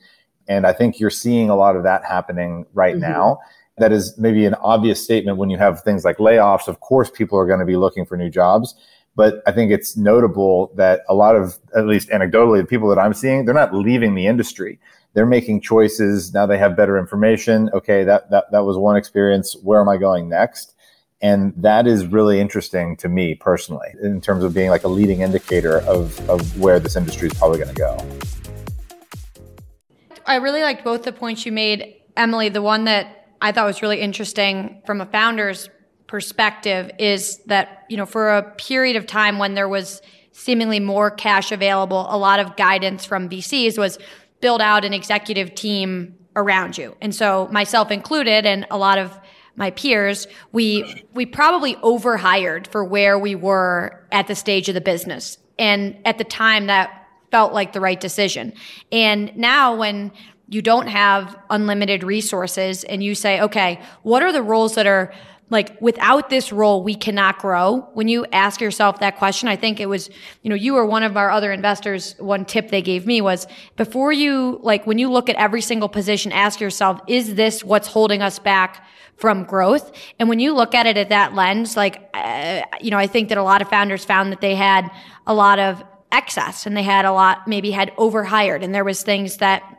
And 0.48 0.66
I 0.66 0.74
think 0.74 1.00
you're 1.00 1.10
seeing 1.10 1.50
a 1.50 1.56
lot 1.56 1.76
of 1.76 1.84
that 1.84 2.06
happening 2.06 2.66
right 2.74 2.94
mm-hmm. 2.94 3.12
now. 3.12 3.40
That 3.80 3.92
is 3.92 4.18
maybe 4.18 4.46
an 4.46 4.56
obvious 4.56 5.04
statement 5.04 5.38
when 5.38 5.50
you 5.50 5.58
have 5.58 5.82
things 5.82 6.06
like 6.06 6.18
layoffs. 6.18 6.68
Of 6.68 6.80
course, 6.80 7.12
people 7.12 7.38
are 7.38 7.46
going 7.46 7.60
to 7.60 7.66
be 7.66 7.76
looking 7.76 8.06
for 8.06 8.16
new 8.16 8.30
jobs. 8.30 8.74
But 9.16 9.42
I 9.48 9.52
think 9.52 9.72
it's 9.72 9.98
notable 9.98 10.72
that 10.76 11.02
a 11.10 11.16
lot 11.16 11.36
of, 11.36 11.58
at 11.76 11.88
least 11.88 12.10
anecdotally, 12.10 12.62
the 12.62 12.68
people 12.68 12.90
that 12.90 13.00
I'm 13.00 13.14
seeing, 13.14 13.46
they're 13.46 13.56
not 13.56 13.74
leaving 13.74 14.14
the 14.14 14.28
industry. 14.28 14.80
They're 15.14 15.26
making 15.26 15.62
choices. 15.62 16.32
Now 16.32 16.46
they 16.46 16.60
have 16.60 16.78
better 16.78 17.00
information. 17.00 17.72
Okay, 17.74 18.04
that, 18.04 18.30
that, 18.30 18.52
that 18.52 18.66
was 18.66 18.78
one 18.78 18.96
experience. 18.96 19.56
Where 19.64 19.82
am 19.82 19.90
I 19.90 19.98
going 19.98 20.30
next? 20.30 20.76
And 21.22 21.54
that 21.58 21.88
is 21.88 22.06
really 22.06 22.40
interesting 22.40 22.96
to 22.98 23.10
me 23.10 23.34
personally 23.36 23.90
in 24.02 24.22
terms 24.22 24.44
of 24.44 24.54
being 24.54 24.70
like 24.70 24.84
a 24.84 24.88
leading 24.88 25.22
indicator 25.22 25.80
of, 25.82 26.30
of 26.30 26.60
where 26.60 26.80
this 26.80 26.96
industry 26.96 27.30
is 27.30 27.34
probably 27.34 27.58
going 27.58 27.74
to 27.74 27.76
go. 27.76 27.98
I 30.28 30.36
really 30.36 30.62
liked 30.62 30.84
both 30.84 31.04
the 31.04 31.12
points 31.12 31.46
you 31.46 31.52
made, 31.52 31.96
Emily. 32.16 32.50
The 32.50 32.62
one 32.62 32.84
that 32.84 33.30
I 33.42 33.52
thought 33.52 33.66
was 33.66 33.82
really 33.82 34.02
interesting 34.02 34.82
from 34.86 35.02
a 35.02 35.06
founder's 35.06 35.70
perspective 36.06 36.92
is 37.00 37.40
that, 37.46 37.86
you 37.90 37.98
know, 37.98 38.06
for 38.06 38.30
a 38.30 38.44
period 38.44 38.96
of 38.96 39.08
time 39.08 39.40
when 39.40 39.56
there 39.56 39.68
was 39.68 40.02
seemingly 40.34 40.80
more 40.80 41.10
cash 41.10 41.52
available, 41.52 42.06
a 42.10 42.18
lot 42.18 42.40
of 42.40 42.56
guidance 42.56 43.06
from 43.06 43.28
VCs 43.28 43.78
was 43.78 43.98
build 44.40 44.62
out 44.62 44.86
an 44.86 44.94
executive 44.94 45.56
team 45.56 46.16
around 46.36 46.78
you. 46.78 46.96
And 47.02 47.14
so 47.16 47.48
myself 47.52 47.90
included 47.90 48.46
and 48.46 48.68
a 48.70 48.78
lot 48.78 49.00
of 49.00 49.20
my 49.58 49.72
peers, 49.72 50.28
we 50.54 51.04
we 51.14 51.26
probably 51.26 51.76
overhired 51.78 52.68
for 52.68 52.86
where 52.86 53.20
we 53.20 53.36
were 53.36 54.06
at 54.12 54.28
the 54.28 54.36
stage 54.36 54.70
of 54.70 54.76
the 54.76 54.82
business. 54.82 55.38
And 55.60 55.98
at 56.06 56.18
the 56.20 56.24
time 56.24 56.68
that 56.68 57.08
felt 57.32 57.52
like 57.52 57.74
the 57.74 57.82
right 57.82 58.00
decision. 58.00 58.54
And 58.92 59.36
now 59.36 59.76
when 59.76 60.12
you 60.48 60.62
don't 60.62 60.88
have 60.88 61.36
unlimited 61.50 62.04
resources 62.04 62.84
and 62.86 63.04
you 63.04 63.16
say, 63.16 63.42
okay, 63.42 63.82
what 64.04 64.24
are 64.24 64.32
the 64.32 64.42
roles 64.42 64.76
that 64.76 64.88
are 64.88 65.14
like 65.50 65.80
without 65.82 66.30
this 66.30 66.52
role 66.52 66.84
we 66.84 66.96
cannot 66.96 67.40
grow 67.40 67.88
when 67.94 68.08
you 68.08 68.26
ask 68.32 68.60
yourself 68.62 69.00
that 69.00 69.18
question 69.18 69.48
i 69.48 69.56
think 69.56 69.80
it 69.80 69.88
was 69.88 70.10
you 70.42 70.50
know 70.50 70.56
you 70.56 70.74
were 70.74 70.86
one 70.86 71.04
of 71.04 71.18
our 71.18 71.30
other 71.30 71.52
investors 71.52 72.16
one 72.20 72.46
tip 72.46 72.70
they 72.70 72.82
gave 72.82 73.06
me 73.06 73.22
was 73.22 73.48
before 73.76 74.12
you 74.12 74.60
like 74.64 74.86
when 74.86 74.98
you 74.98 75.10
look 75.10 75.30
at 75.30 75.36
every 75.38 75.62
single 75.62 75.90
position 75.90 76.32
ask 76.32 76.60
yourself 76.60 77.00
is 77.08 77.36
this 77.36 77.64
what's 77.64 77.88
holding 77.88 78.22
us 78.22 78.40
back 78.40 78.86
from 79.18 79.44
growth. 79.44 79.92
And 80.20 80.30
when 80.30 80.40
you 80.40 80.54
look 80.54 80.76
at 80.76 80.86
it 80.86 80.96
at 80.96 81.10
that 81.10 81.34
lens, 81.34 81.76
like, 81.76 82.08
uh, 82.14 82.62
you 82.80 82.92
know, 82.92 82.98
I 82.98 83.08
think 83.08 83.30
that 83.30 83.38
a 83.38 83.44
lot 83.44 83.62
of 83.62 83.68
founders 83.68 84.06
found 84.06 84.32
that 84.32 84.42
they 84.42 84.56
had 84.56 84.90
a 85.26 85.34
lot 85.34 85.60
of 85.60 85.84
excess 86.12 86.66
and 86.66 86.78
they 86.78 86.84
had 86.84 87.04
a 87.04 87.12
lot 87.12 87.48
maybe 87.48 87.72
had 87.72 87.92
overhired 87.98 88.64
and 88.64 88.74
there 88.74 88.86
was 88.86 89.04
things 89.04 89.38
that 89.38 89.77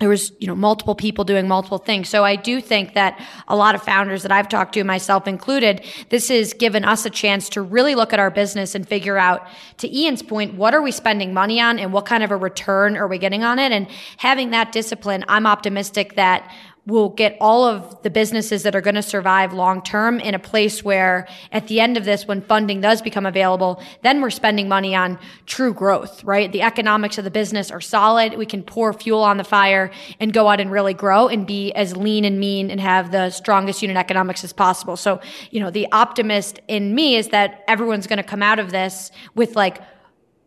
there 0.00 0.08
was 0.08 0.32
you 0.38 0.46
know 0.46 0.54
multiple 0.54 0.94
people 0.94 1.24
doing 1.24 1.46
multiple 1.46 1.78
things. 1.78 2.08
So 2.08 2.24
i 2.24 2.34
do 2.34 2.60
think 2.60 2.94
that 2.94 3.20
a 3.46 3.54
lot 3.54 3.74
of 3.74 3.82
founders 3.82 4.22
that 4.22 4.32
i've 4.32 4.48
talked 4.48 4.72
to 4.74 4.82
myself 4.82 5.28
included 5.28 5.84
this 6.08 6.28
has 6.28 6.54
given 6.54 6.84
us 6.84 7.06
a 7.06 7.10
chance 7.10 7.48
to 7.50 7.62
really 7.62 7.94
look 7.94 8.12
at 8.12 8.18
our 8.18 8.30
business 8.30 8.74
and 8.74 8.88
figure 8.88 9.18
out 9.18 9.46
to 9.76 9.94
ian's 9.94 10.22
point 10.22 10.54
what 10.54 10.74
are 10.74 10.82
we 10.82 10.90
spending 10.90 11.32
money 11.32 11.60
on 11.60 11.78
and 11.78 11.92
what 11.92 12.06
kind 12.06 12.24
of 12.24 12.30
a 12.30 12.36
return 12.36 12.96
are 12.96 13.06
we 13.06 13.18
getting 13.18 13.44
on 13.44 13.58
it? 13.58 13.72
And 13.72 13.86
having 14.16 14.50
that 14.50 14.72
discipline 14.72 15.24
i'm 15.28 15.46
optimistic 15.46 16.16
that 16.16 16.50
will 16.90 17.08
get 17.08 17.36
all 17.40 17.64
of 17.64 18.02
the 18.02 18.10
businesses 18.10 18.64
that 18.64 18.74
are 18.74 18.80
going 18.80 18.96
to 18.96 19.02
survive 19.02 19.52
long 19.52 19.80
term 19.82 20.18
in 20.20 20.34
a 20.34 20.38
place 20.38 20.84
where 20.84 21.26
at 21.52 21.68
the 21.68 21.80
end 21.80 21.96
of 21.96 22.04
this 22.04 22.26
when 22.26 22.42
funding 22.42 22.80
does 22.80 23.00
become 23.00 23.24
available 23.24 23.82
then 24.02 24.20
we're 24.20 24.30
spending 24.30 24.68
money 24.68 24.94
on 24.94 25.18
true 25.46 25.72
growth 25.72 26.22
right? 26.24 26.50
The 26.52 26.62
economics 26.62 27.16
of 27.18 27.24
the 27.24 27.30
business 27.30 27.70
are 27.70 27.80
solid. 27.80 28.36
We 28.36 28.46
can 28.46 28.62
pour 28.62 28.92
fuel 28.92 29.22
on 29.22 29.36
the 29.36 29.44
fire 29.44 29.90
and 30.18 30.32
go 30.32 30.48
out 30.48 30.60
and 30.60 30.70
really 30.70 30.94
grow 30.94 31.28
and 31.28 31.46
be 31.46 31.72
as 31.72 31.96
lean 31.96 32.24
and 32.24 32.40
mean 32.40 32.70
and 32.70 32.80
have 32.80 33.12
the 33.12 33.30
strongest 33.30 33.82
unit 33.82 33.96
economics 33.96 34.42
as 34.44 34.52
possible. 34.52 34.96
So 34.96 35.20
you 35.50 35.60
know 35.60 35.70
the 35.70 35.86
optimist 35.92 36.60
in 36.68 36.94
me 36.94 37.16
is 37.16 37.28
that 37.28 37.64
everyone's 37.68 38.06
going 38.06 38.18
to 38.18 38.22
come 38.22 38.42
out 38.42 38.58
of 38.58 38.70
this 38.72 39.10
with 39.34 39.54
like 39.54 39.80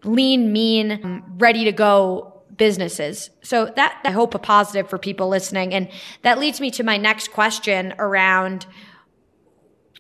lean 0.03 0.51
mean 0.51 1.23
ready 1.37 1.63
to 1.63 1.71
go 1.71 2.32
businesses. 2.55 3.29
So 3.41 3.65
that 3.75 4.01
I 4.03 4.11
hope 4.11 4.35
a 4.35 4.39
positive 4.39 4.89
for 4.89 4.97
people 4.97 5.27
listening. 5.29 5.73
And 5.73 5.89
that 6.21 6.39
leads 6.39 6.61
me 6.61 6.71
to 6.71 6.83
my 6.83 6.97
next 6.97 7.31
question 7.31 7.93
around 7.97 8.65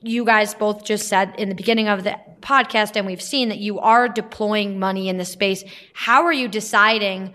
you 0.01 0.25
guys 0.25 0.53
both 0.53 0.83
just 0.83 1.07
said 1.07 1.33
in 1.37 1.47
the 1.47 1.55
beginning 1.55 1.87
of 1.87 2.03
the 2.03 2.19
podcast, 2.41 2.97
and 2.97 3.05
we've 3.05 3.21
seen 3.21 3.47
that 3.49 3.59
you 3.59 3.79
are 3.79 4.09
deploying 4.09 4.77
money 4.77 5.07
in 5.07 5.17
the 5.17 5.23
space. 5.23 5.63
How 5.93 6.25
are 6.25 6.33
you 6.33 6.49
deciding 6.49 7.33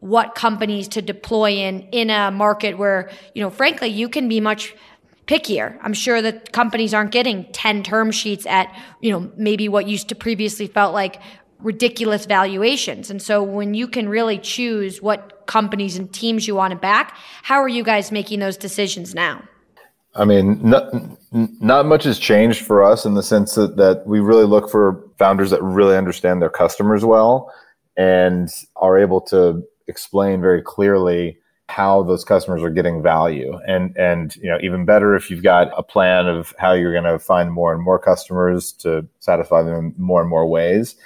what 0.00 0.34
companies 0.34 0.88
to 0.88 1.00
deploy 1.00 1.52
in 1.52 1.82
in 1.92 2.10
a 2.10 2.32
market 2.32 2.76
where, 2.76 3.08
you 3.34 3.42
know, 3.42 3.50
frankly, 3.50 3.88
you 3.88 4.08
can 4.08 4.28
be 4.28 4.40
much 4.40 4.74
pickier. 5.28 5.78
I'm 5.80 5.92
sure 5.92 6.20
that 6.20 6.52
companies 6.52 6.92
aren't 6.92 7.12
getting 7.12 7.44
10 7.52 7.84
term 7.84 8.10
sheets 8.10 8.44
at, 8.46 8.76
you 9.00 9.12
know, 9.12 9.30
maybe 9.36 9.68
what 9.68 9.86
used 9.86 10.08
to 10.08 10.16
previously 10.16 10.66
felt 10.66 10.92
like 10.92 11.20
ridiculous 11.62 12.26
valuations. 12.26 13.10
And 13.10 13.22
so 13.22 13.42
when 13.42 13.74
you 13.74 13.86
can 13.88 14.08
really 14.08 14.38
choose 14.38 15.00
what 15.00 15.46
companies 15.46 15.96
and 15.96 16.12
teams 16.12 16.46
you 16.46 16.54
want 16.54 16.72
to 16.72 16.78
back, 16.78 17.16
how 17.42 17.56
are 17.56 17.68
you 17.68 17.82
guys 17.82 18.12
making 18.12 18.40
those 18.40 18.56
decisions 18.56 19.14
now? 19.14 19.42
I 20.14 20.24
mean, 20.26 20.60
not, 20.62 20.92
not 21.32 21.86
much 21.86 22.04
has 22.04 22.18
changed 22.18 22.66
for 22.66 22.82
us 22.82 23.06
in 23.06 23.14
the 23.14 23.22
sense 23.22 23.54
that, 23.54 23.76
that 23.76 24.06
we 24.06 24.20
really 24.20 24.44
look 24.44 24.70
for 24.70 25.02
founders 25.18 25.50
that 25.50 25.62
really 25.62 25.96
understand 25.96 26.42
their 26.42 26.50
customers 26.50 27.04
well 27.04 27.52
and 27.96 28.50
are 28.76 28.98
able 28.98 29.20
to 29.20 29.62
explain 29.88 30.40
very 30.40 30.62
clearly 30.62 31.38
how 31.68 32.02
those 32.02 32.24
customers 32.24 32.62
are 32.62 32.70
getting 32.70 33.02
value 33.02 33.58
and 33.66 33.96
and 33.96 34.36
you 34.36 34.50
know 34.50 34.58
even 34.62 34.84
better 34.84 35.14
if 35.14 35.30
you've 35.30 35.42
got 35.42 35.70
a 35.76 35.82
plan 35.82 36.26
of 36.26 36.54
how 36.58 36.72
you're 36.72 36.92
going 36.92 37.04
to 37.04 37.18
find 37.18 37.50
more 37.50 37.72
and 37.72 37.82
more 37.82 37.98
customers 37.98 38.72
to 38.72 39.06
satisfy 39.20 39.62
them 39.62 39.74
in 39.74 39.94
more 39.96 40.20
and 40.20 40.28
more 40.28 40.46
ways 40.46 40.96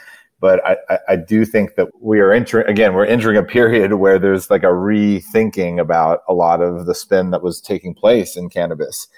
but 0.46 0.64
I, 0.64 0.98
I 1.09 1.16
do 1.16 1.44
think 1.44 1.74
that 1.74 1.88
we 2.00 2.20
are 2.20 2.30
entering 2.30 2.68
again 2.68 2.94
we're 2.94 3.04
entering 3.04 3.37
a 3.37 3.42
period 3.42 3.94
where 3.94 4.16
there's 4.16 4.48
like 4.48 4.62
a 4.62 4.66
rethinking 4.66 5.80
about 5.80 6.20
a 6.28 6.35
lot 6.35 6.62
of 6.62 6.87
the 6.87 6.94
spin 6.94 7.32
that 7.32 7.42
was 7.42 7.61
taking 7.61 7.94
place 7.94 8.37
in 8.37 8.48
cannabis 8.48 9.09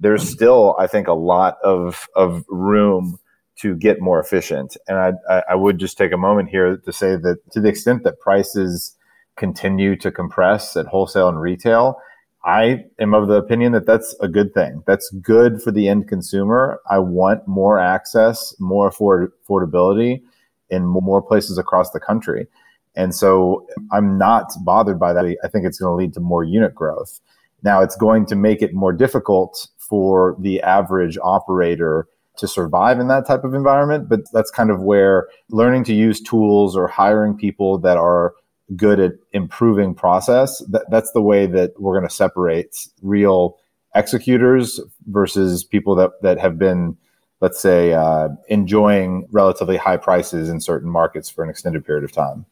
there's 0.00 0.26
still 0.26 0.74
i 0.78 0.86
think 0.86 1.06
a 1.06 1.12
lot 1.12 1.58
of 1.62 2.08
of 2.16 2.42
room 2.48 3.18
to 3.56 3.76
get 3.76 4.00
more 4.00 4.18
efficient 4.18 4.78
and 4.86 4.96
I, 5.28 5.42
I 5.50 5.54
would 5.56 5.78
just 5.78 5.98
take 5.98 6.12
a 6.12 6.16
moment 6.16 6.48
here 6.48 6.78
to 6.78 6.92
say 6.92 7.16
that 7.16 7.36
to 7.52 7.60
the 7.60 7.68
extent 7.68 8.04
that 8.04 8.18
prices 8.18 8.96
continue 9.36 9.94
to 9.96 10.10
compress 10.10 10.74
at 10.74 10.86
wholesale 10.86 11.28
and 11.28 11.38
retail 11.38 11.98
I 12.44 12.84
am 12.98 13.12
of 13.12 13.28
the 13.28 13.34
opinion 13.34 13.72
that 13.72 13.84
that's 13.84 14.14
a 14.20 14.28
good 14.28 14.54
thing. 14.54 14.82
That's 14.86 15.10
good 15.20 15.60
for 15.60 15.72
the 15.72 15.88
end 15.88 16.08
consumer. 16.08 16.80
I 16.88 17.00
want 17.00 17.46
more 17.48 17.80
access, 17.80 18.54
more 18.60 18.88
afford- 18.88 19.32
affordability 19.42 20.22
in 20.70 20.86
more 20.86 21.22
places 21.22 21.58
across 21.58 21.90
the 21.90 22.00
country. 22.00 22.46
And 22.94 23.14
so 23.14 23.66
I'm 23.92 24.18
not 24.18 24.52
bothered 24.64 24.98
by 24.98 25.12
that. 25.12 25.24
I 25.24 25.48
think 25.48 25.64
it's 25.64 25.78
going 25.78 25.90
to 25.90 25.94
lead 25.94 26.14
to 26.14 26.20
more 26.20 26.44
unit 26.44 26.74
growth. 26.74 27.20
Now 27.62 27.80
it's 27.80 27.96
going 27.96 28.26
to 28.26 28.36
make 28.36 28.62
it 28.62 28.74
more 28.74 28.92
difficult 28.92 29.68
for 29.78 30.36
the 30.40 30.60
average 30.62 31.18
operator 31.22 32.06
to 32.38 32.46
survive 32.46 33.00
in 33.00 33.08
that 33.08 33.26
type 33.26 33.44
of 33.44 33.54
environment. 33.54 34.08
But 34.08 34.20
that's 34.32 34.50
kind 34.50 34.70
of 34.70 34.80
where 34.80 35.28
learning 35.50 35.84
to 35.84 35.94
use 35.94 36.20
tools 36.20 36.76
or 36.76 36.86
hiring 36.86 37.36
people 37.36 37.78
that 37.78 37.96
are 37.96 38.34
good 38.76 39.00
at 39.00 39.12
improving 39.32 39.94
process, 39.94 40.58
that, 40.70 40.84
that's 40.90 41.10
the 41.12 41.22
way 41.22 41.46
that 41.46 41.72
we're 41.80 41.98
going 41.98 42.08
to 42.08 42.14
separate 42.14 42.76
real 43.02 43.58
executors 43.94 44.80
versus 45.06 45.64
people 45.64 45.94
that, 45.96 46.10
that 46.22 46.38
have 46.38 46.58
been 46.58 46.96
let's 47.40 47.60
say, 47.60 47.92
uh, 47.92 48.28
enjoying 48.48 49.28
relatively 49.30 49.76
high 49.76 49.96
prices 49.96 50.48
in 50.48 50.60
certain 50.60 50.90
markets 50.90 51.30
for 51.30 51.44
an 51.44 51.50
extended 51.50 51.84
period 51.84 52.04
of 52.04 52.12
time? 52.12 52.46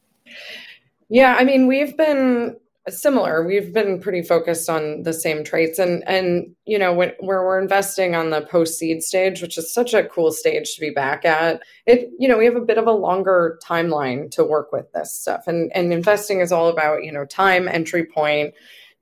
Yeah, 1.08 1.36
I 1.38 1.44
mean, 1.44 1.66
we've 1.66 1.96
been 1.96 2.56
similar. 2.88 3.44
We've 3.44 3.72
been 3.72 4.00
pretty 4.00 4.22
focused 4.22 4.70
on 4.70 5.02
the 5.02 5.12
same 5.12 5.44
traits, 5.44 5.78
and 5.78 6.06
and 6.06 6.54
you 6.66 6.78
know, 6.78 6.92
when, 6.92 7.12
where 7.20 7.44
we're 7.44 7.60
investing 7.60 8.14
on 8.14 8.30
the 8.30 8.42
post 8.42 8.78
seed 8.78 9.02
stage, 9.02 9.42
which 9.42 9.58
is 9.58 9.72
such 9.72 9.94
a 9.94 10.04
cool 10.04 10.32
stage 10.32 10.74
to 10.74 10.80
be 10.80 10.90
back 10.90 11.24
at. 11.24 11.62
It, 11.86 12.10
you 12.18 12.28
know, 12.28 12.38
we 12.38 12.44
have 12.44 12.56
a 12.56 12.60
bit 12.60 12.78
of 12.78 12.86
a 12.86 12.92
longer 12.92 13.58
timeline 13.64 14.30
to 14.32 14.44
work 14.44 14.72
with 14.72 14.90
this 14.92 15.12
stuff, 15.18 15.44
and 15.46 15.70
and 15.74 15.92
investing 15.92 16.40
is 16.40 16.52
all 16.52 16.68
about 16.68 17.04
you 17.04 17.12
know 17.12 17.24
time, 17.24 17.68
entry 17.68 18.04
point 18.04 18.54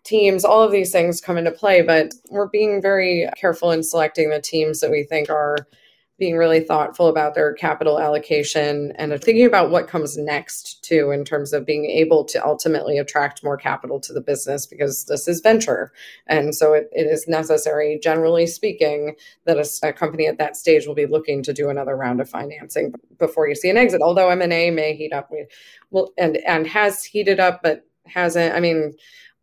teams, 0.05 0.45
all 0.45 0.62
of 0.62 0.73
these 0.73 0.93
things 0.93 1.21
come 1.21 1.38
into 1.38 1.51
play, 1.51 1.83
but 1.83 2.14
we're 2.31 2.49
being 2.49 2.81
very 2.81 3.29
careful 3.37 3.71
in 3.71 3.83
selecting 3.83 4.31
the 4.31 4.40
teams 4.40 4.81
that 4.81 4.90
we 4.90 5.03
think 5.03 5.31
are 5.31 5.67
being 6.17 6.37
really 6.37 6.61
thoughtful 6.61 7.09
about 7.09 7.35
their 7.35 7.53
capital 7.55 7.99
allocation 7.99 8.93
and 8.97 9.21
thinking 9.21 9.47
about 9.47 9.71
what 9.71 9.88
comes 9.88 10.17
next 10.17 10.83
too 10.85 11.11
in 11.11 11.25
terms 11.25 11.53
of 11.53 11.67
being 11.67 11.87
able 11.87 12.25
to 12.25 12.45
ultimately 12.47 12.99
attract 12.99 13.43
more 13.43 13.57
capital 13.57 13.99
to 13.99 14.12
the 14.12 14.21
business 14.21 14.64
because 14.64 15.07
this 15.07 15.27
is 15.27 15.40
venture. 15.40 15.93
And 16.29 16.55
so 16.55 16.73
it, 16.73 16.88
it 16.93 17.09
is 17.09 17.27
necessary 17.27 17.99
generally 18.01 18.47
speaking 18.47 19.17
that 19.45 19.59
a, 19.59 19.88
a, 19.88 19.93
company 19.93 20.29
at 20.29 20.38
that 20.38 20.57
stage 20.57 20.87
will 20.87 20.95
be 20.95 21.07
looking 21.07 21.43
to 21.43 21.53
do 21.53 21.69
another 21.69 21.97
round 21.97 22.21
of 22.21 22.31
financing 22.31 22.95
before 23.19 23.49
you 23.49 23.57
see 23.57 23.71
an 23.71 23.77
exit. 23.77 24.01
Although 24.01 24.31
m&a 24.31 24.71
may 24.71 24.95
heat 24.95 25.12
up 25.12 25.31
we, 25.33 25.47
well, 25.90 26.12
and 26.17 26.37
and 26.47 26.67
has 26.69 27.05
heated 27.05 27.40
up 27.40 27.61
but 27.62 27.85
hasn't 28.07 28.55
i 28.55 28.61
mean 28.61 28.93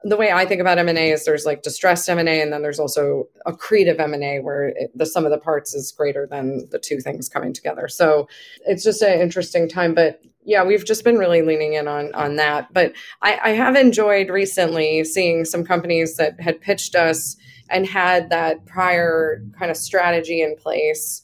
the 0.04 0.18
way 0.18 0.32
I 0.32 0.46
think 0.46 0.62
about 0.62 0.80
M&A 0.80 1.12
is 1.12 1.26
there's 1.26 1.46
like 1.46 1.62
distressed 1.62 2.10
M&A 2.10 2.42
and 2.42 2.52
then 2.52 2.64
there's 2.64 2.80
also 2.80 3.28
accretive 3.46 4.00
M&A 4.00 4.40
where 4.40 4.70
it, 4.70 4.92
the 4.96 5.06
sum 5.06 5.26
of 5.26 5.32
the 5.32 5.38
parts 5.38 5.76
is 5.76 5.92
greater 5.92 6.26
than 6.26 6.68
the 6.72 6.80
two 6.80 7.00
things 7.00 7.30
coming 7.30 7.54
together. 7.54 7.88
So 7.88 8.28
it's 8.66 8.84
just 8.84 9.02
an 9.04 9.20
interesting 9.20 9.70
time, 9.70 9.94
but 9.94 10.22
yeah, 10.44 10.64
we've 10.64 10.86
just 10.86 11.04
been 11.04 11.18
really 11.18 11.44
leaning 11.44 11.74
in 11.74 11.88
on 11.88 12.12
on 12.16 12.38
that. 12.38 12.74
But 12.74 12.94
I, 13.22 13.40
I 13.44 13.50
have 13.50 13.76
enjoyed 13.76 14.30
recently 14.30 15.04
seeing 15.04 15.46
some 15.46 15.64
companies 15.64 16.18
that 16.18 16.40
had 16.40 16.62
pitched 16.62 16.96
us 16.96 17.38
and 17.70 17.86
had 17.86 18.30
that 18.32 18.66
prior 18.66 19.44
kind 19.58 19.70
of 19.70 19.78
strategy 19.78 20.42
in 20.42 20.56
place, 20.56 21.22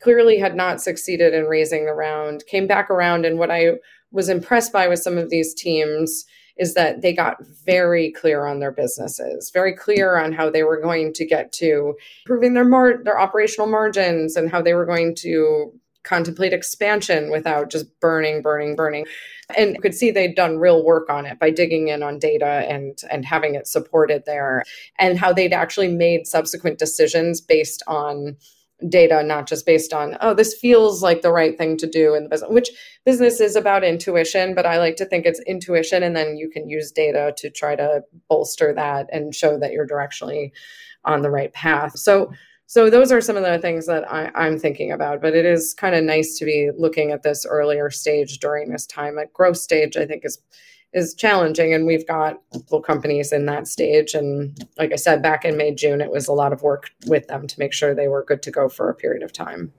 clearly 0.00 0.38
had 0.38 0.54
not 0.54 0.80
succeeded 0.80 1.34
in 1.34 1.46
raising 1.46 1.86
the 1.86 1.92
round, 1.92 2.44
came 2.46 2.68
back 2.68 2.88
around, 2.88 3.26
and 3.26 3.38
what 3.38 3.50
I 3.50 3.72
was 4.12 4.28
impressed 4.28 4.72
by 4.72 4.86
with 4.86 5.00
some 5.00 5.18
of 5.18 5.28
these 5.28 5.54
teams 5.54 6.24
is 6.58 6.74
that 6.74 7.02
they 7.02 7.12
got 7.12 7.36
very 7.64 8.12
clear 8.12 8.46
on 8.46 8.60
their 8.60 8.72
businesses, 8.72 9.50
very 9.52 9.74
clear 9.74 10.16
on 10.16 10.32
how 10.32 10.50
they 10.50 10.62
were 10.62 10.80
going 10.80 11.12
to 11.14 11.26
get 11.26 11.52
to 11.52 11.94
improving 12.24 12.54
their 12.54 12.64
mar- 12.64 13.02
their 13.02 13.18
operational 13.18 13.66
margins 13.66 14.36
and 14.36 14.50
how 14.50 14.62
they 14.62 14.74
were 14.74 14.86
going 14.86 15.14
to 15.14 15.72
contemplate 16.04 16.52
expansion 16.52 17.30
without 17.30 17.70
just 17.70 17.86
burning, 18.00 18.42
burning, 18.42 18.74
burning. 18.74 19.06
And 19.56 19.74
you 19.74 19.80
could 19.80 19.94
see 19.94 20.10
they'd 20.10 20.34
done 20.34 20.58
real 20.58 20.84
work 20.84 21.08
on 21.08 21.26
it 21.26 21.38
by 21.38 21.50
digging 21.50 21.88
in 21.88 22.02
on 22.02 22.18
data 22.18 22.66
and 22.68 22.98
and 23.10 23.24
having 23.24 23.54
it 23.54 23.66
supported 23.66 24.24
there, 24.26 24.64
and 24.98 25.18
how 25.18 25.32
they'd 25.32 25.52
actually 25.52 25.88
made 25.88 26.26
subsequent 26.26 26.78
decisions 26.78 27.40
based 27.40 27.82
on 27.86 28.36
data, 28.88 29.22
not 29.22 29.46
just 29.46 29.66
based 29.66 29.92
on, 29.92 30.16
oh, 30.20 30.34
this 30.34 30.54
feels 30.54 31.02
like 31.02 31.22
the 31.22 31.32
right 31.32 31.56
thing 31.56 31.76
to 31.78 31.86
do 31.86 32.14
in 32.14 32.24
the 32.24 32.28
business, 32.28 32.50
which 32.50 32.70
business 33.04 33.40
is 33.40 33.56
about 33.56 33.84
intuition, 33.84 34.54
but 34.54 34.66
I 34.66 34.78
like 34.78 34.96
to 34.96 35.04
think 35.04 35.26
it's 35.26 35.40
intuition. 35.46 36.02
And 36.02 36.16
then 36.16 36.36
you 36.36 36.48
can 36.48 36.68
use 36.68 36.90
data 36.90 37.32
to 37.38 37.50
try 37.50 37.76
to 37.76 38.02
bolster 38.28 38.72
that 38.74 39.06
and 39.12 39.34
show 39.34 39.58
that 39.58 39.72
you're 39.72 39.86
directionally 39.86 40.52
on 41.04 41.22
the 41.22 41.30
right 41.30 41.52
path. 41.52 41.98
So, 41.98 42.32
so 42.66 42.88
those 42.88 43.12
are 43.12 43.20
some 43.20 43.36
of 43.36 43.42
the 43.42 43.58
things 43.58 43.86
that 43.86 44.10
I, 44.10 44.30
am 44.46 44.58
thinking 44.58 44.92
about, 44.92 45.20
but 45.20 45.34
it 45.34 45.44
is 45.44 45.74
kind 45.74 45.94
of 45.94 46.04
nice 46.04 46.38
to 46.38 46.44
be 46.44 46.70
looking 46.76 47.10
at 47.10 47.22
this 47.22 47.44
earlier 47.44 47.90
stage 47.90 48.38
during 48.38 48.70
this 48.70 48.86
time. 48.86 49.18
At 49.18 49.32
growth 49.32 49.58
stage, 49.58 49.96
I 49.96 50.06
think 50.06 50.24
is 50.24 50.38
is 50.94 51.14
challenging 51.14 51.72
and 51.72 51.86
we've 51.86 52.06
got 52.06 52.40
multiple 52.52 52.80
companies 52.80 53.32
in 53.32 53.46
that 53.46 53.66
stage 53.66 54.14
and 54.14 54.66
like 54.78 54.92
i 54.92 54.96
said 54.96 55.22
back 55.22 55.44
in 55.44 55.56
may 55.56 55.74
june 55.74 56.00
it 56.00 56.10
was 56.10 56.28
a 56.28 56.32
lot 56.32 56.52
of 56.52 56.62
work 56.62 56.90
with 57.06 57.26
them 57.28 57.46
to 57.46 57.58
make 57.58 57.72
sure 57.72 57.94
they 57.94 58.08
were 58.08 58.24
good 58.24 58.42
to 58.42 58.50
go 58.50 58.68
for 58.68 58.88
a 58.90 58.94
period 58.94 59.22
of 59.22 59.32
time 59.32 59.72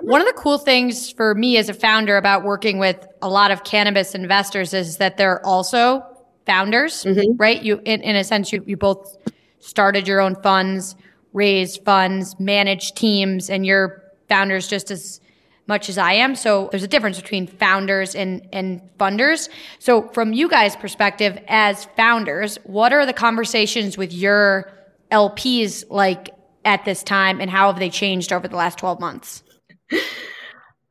one 0.00 0.20
of 0.20 0.26
the 0.26 0.32
cool 0.34 0.58
things 0.58 1.10
for 1.12 1.34
me 1.34 1.56
as 1.56 1.68
a 1.68 1.74
founder 1.74 2.16
about 2.16 2.42
working 2.42 2.78
with 2.78 3.06
a 3.22 3.28
lot 3.28 3.50
of 3.50 3.64
cannabis 3.64 4.14
investors 4.14 4.74
is 4.74 4.96
that 4.96 5.16
they're 5.16 5.44
also 5.46 6.04
founders, 6.46 7.04
mm-hmm. 7.04 7.36
right? 7.36 7.62
You, 7.62 7.80
in, 7.84 8.02
in 8.02 8.16
a 8.16 8.24
sense, 8.24 8.52
you, 8.52 8.62
you 8.66 8.76
both 8.76 9.16
started 9.60 10.06
your 10.06 10.20
own 10.20 10.36
funds, 10.42 10.96
raised 11.32 11.84
funds, 11.84 12.38
managed 12.38 12.96
teams, 12.96 13.50
and 13.50 13.64
you're 13.64 14.02
founders 14.28 14.68
just 14.68 14.90
as 14.90 15.20
much 15.66 15.88
as 15.88 15.98
I 15.98 16.14
am. 16.14 16.34
So 16.34 16.68
there's 16.70 16.82
a 16.82 16.88
difference 16.88 17.20
between 17.20 17.46
founders 17.46 18.14
and, 18.14 18.46
and 18.52 18.80
funders. 18.98 19.48
So 19.78 20.08
from 20.08 20.32
you 20.32 20.48
guys' 20.48 20.76
perspective 20.76 21.38
as 21.48 21.86
founders, 21.96 22.58
what 22.64 22.92
are 22.92 23.06
the 23.06 23.12
conversations 23.12 23.96
with 23.96 24.12
your 24.12 24.70
LPs 25.10 25.84
like 25.88 26.30
at 26.64 26.84
this 26.84 27.02
time 27.02 27.40
and 27.40 27.50
how 27.50 27.68
have 27.70 27.78
they 27.78 27.90
changed 27.90 28.32
over 28.32 28.48
the 28.48 28.56
last 28.56 28.78
12 28.78 29.00
months? 29.00 29.42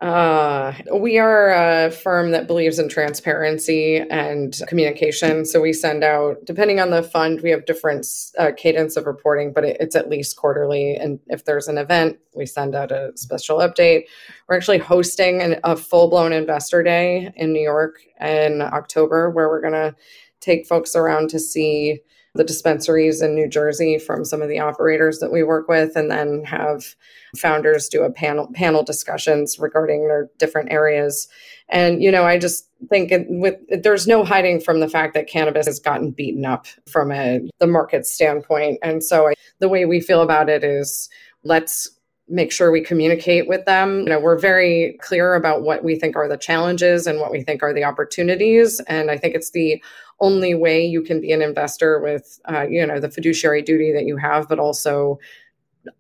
Uh, 0.04 0.74
we 0.94 1.18
are 1.18 1.52
a 1.54 1.90
firm 1.90 2.32
that 2.32 2.46
believes 2.46 2.78
in 2.78 2.90
transparency 2.90 4.00
and 4.12 4.60
communication. 4.68 5.46
So 5.46 5.62
we 5.62 5.72
send 5.72 6.04
out, 6.04 6.44
depending 6.44 6.82
on 6.82 6.90
the 6.90 7.02
fund, 7.02 7.40
we 7.40 7.52
have 7.52 7.66
different 7.66 8.06
uh, 8.38 8.52
cadence 8.58 8.98
of 8.98 9.06
reporting, 9.06 9.54
but 9.54 9.64
it, 9.64 9.78
it's 9.80 9.96
at 9.96 10.10
least 10.10 10.36
quarterly. 10.36 10.98
And 10.98 11.22
if 11.28 11.46
there's 11.46 11.70
an 11.70 11.78
event, 11.78 12.18
we 12.36 12.46
send 12.46 12.76
out 12.76 12.92
a 12.92 13.14
special 13.16 13.60
update. 13.60 14.04
We're 14.50 14.58
actually 14.58 14.80
hosting 14.80 15.42
an, 15.42 15.62
a 15.64 15.78
full 15.78 16.10
blown 16.10 16.34
investor 16.34 16.84
day 16.84 17.32
in 17.38 17.54
New 17.54 17.64
York 17.64 18.02
in 18.20 18.62
October, 18.62 19.30
where 19.30 19.48
we're 19.48 19.62
going 19.62 19.72
to 19.72 19.96
take 20.42 20.68
folks 20.68 20.98
around 20.98 21.30
to 21.30 21.40
see 21.40 22.02
the 22.36 22.44
dispensaries 22.44 23.22
in 23.22 23.36
New 23.36 23.48
Jersey 23.48 24.00
from 24.00 24.26
some 24.26 24.42
of 24.42 24.50
the 24.50 24.60
operators 24.60 25.20
that 25.20 25.32
we 25.32 25.44
work 25.44 25.68
with, 25.68 25.96
and 25.96 26.10
then 26.10 26.44
have 26.46 26.96
founders 27.38 27.88
do 27.88 28.04
a 28.04 28.12
panel 28.12 28.50
panel 28.54 28.84
discussions 28.84 29.60
regarding 29.60 30.08
their 30.08 30.30
different 30.40 30.72
areas. 30.72 31.28
And 31.70 32.02
you 32.02 32.12
know, 32.12 32.24
I 32.24 32.40
just 32.40 32.68
think 32.90 33.12
it, 33.12 33.26
with 33.30 33.56
there's 33.84 34.08
no 34.08 34.24
hiding 34.24 34.60
from 34.60 34.80
the 34.80 34.90
fact 34.90 35.14
that 35.14 35.28
cannabis 35.28 35.68
has 35.68 35.80
gotten 35.80 36.12
beaten 36.12 36.46
up 36.46 36.68
from 36.88 37.12
a 37.12 37.42
the 37.60 37.68
market 37.68 38.06
standpoint, 38.06 38.80
and 38.82 39.04
so 39.04 39.28
I, 39.30 39.34
the 39.60 39.70
way 39.70 39.86
we 39.86 40.02
feel 40.02 40.22
about 40.22 40.50
it 40.50 40.64
is 40.64 41.10
let's 41.44 41.90
make 42.34 42.52
sure 42.52 42.72
we 42.72 42.82
communicate 42.82 43.48
with 43.48 43.64
them. 43.66 44.00
You 44.00 44.06
know, 44.06 44.20
we're 44.20 44.40
very 44.40 44.98
clear 45.02 45.36
about 45.36 45.62
what 45.62 45.84
we 45.84 45.96
think 45.96 46.16
are 46.16 46.28
the 46.28 46.36
challenges 46.36 47.06
and 47.06 47.20
what 47.20 47.32
we 47.32 47.44
think 47.44 47.62
are 47.62 47.74
the 47.74 47.84
opportunities. 47.84 48.82
And 48.88 49.12
I 49.12 49.18
think 49.18 49.36
it's 49.36 49.52
the 49.52 49.82
only 50.20 50.56
way 50.56 50.84
you 50.84 51.04
can 51.04 51.22
be 51.22 51.32
an 51.32 51.44
investor 51.44 52.00
with, 52.00 52.40
uh, 52.52 52.66
you 52.68 52.86
know, 52.86 53.00
the 53.00 53.12
fiduciary 53.12 53.62
duty 53.62 53.92
that 53.94 54.06
you 54.06 54.18
have, 54.18 54.50
but 54.50 54.58
also 54.58 55.20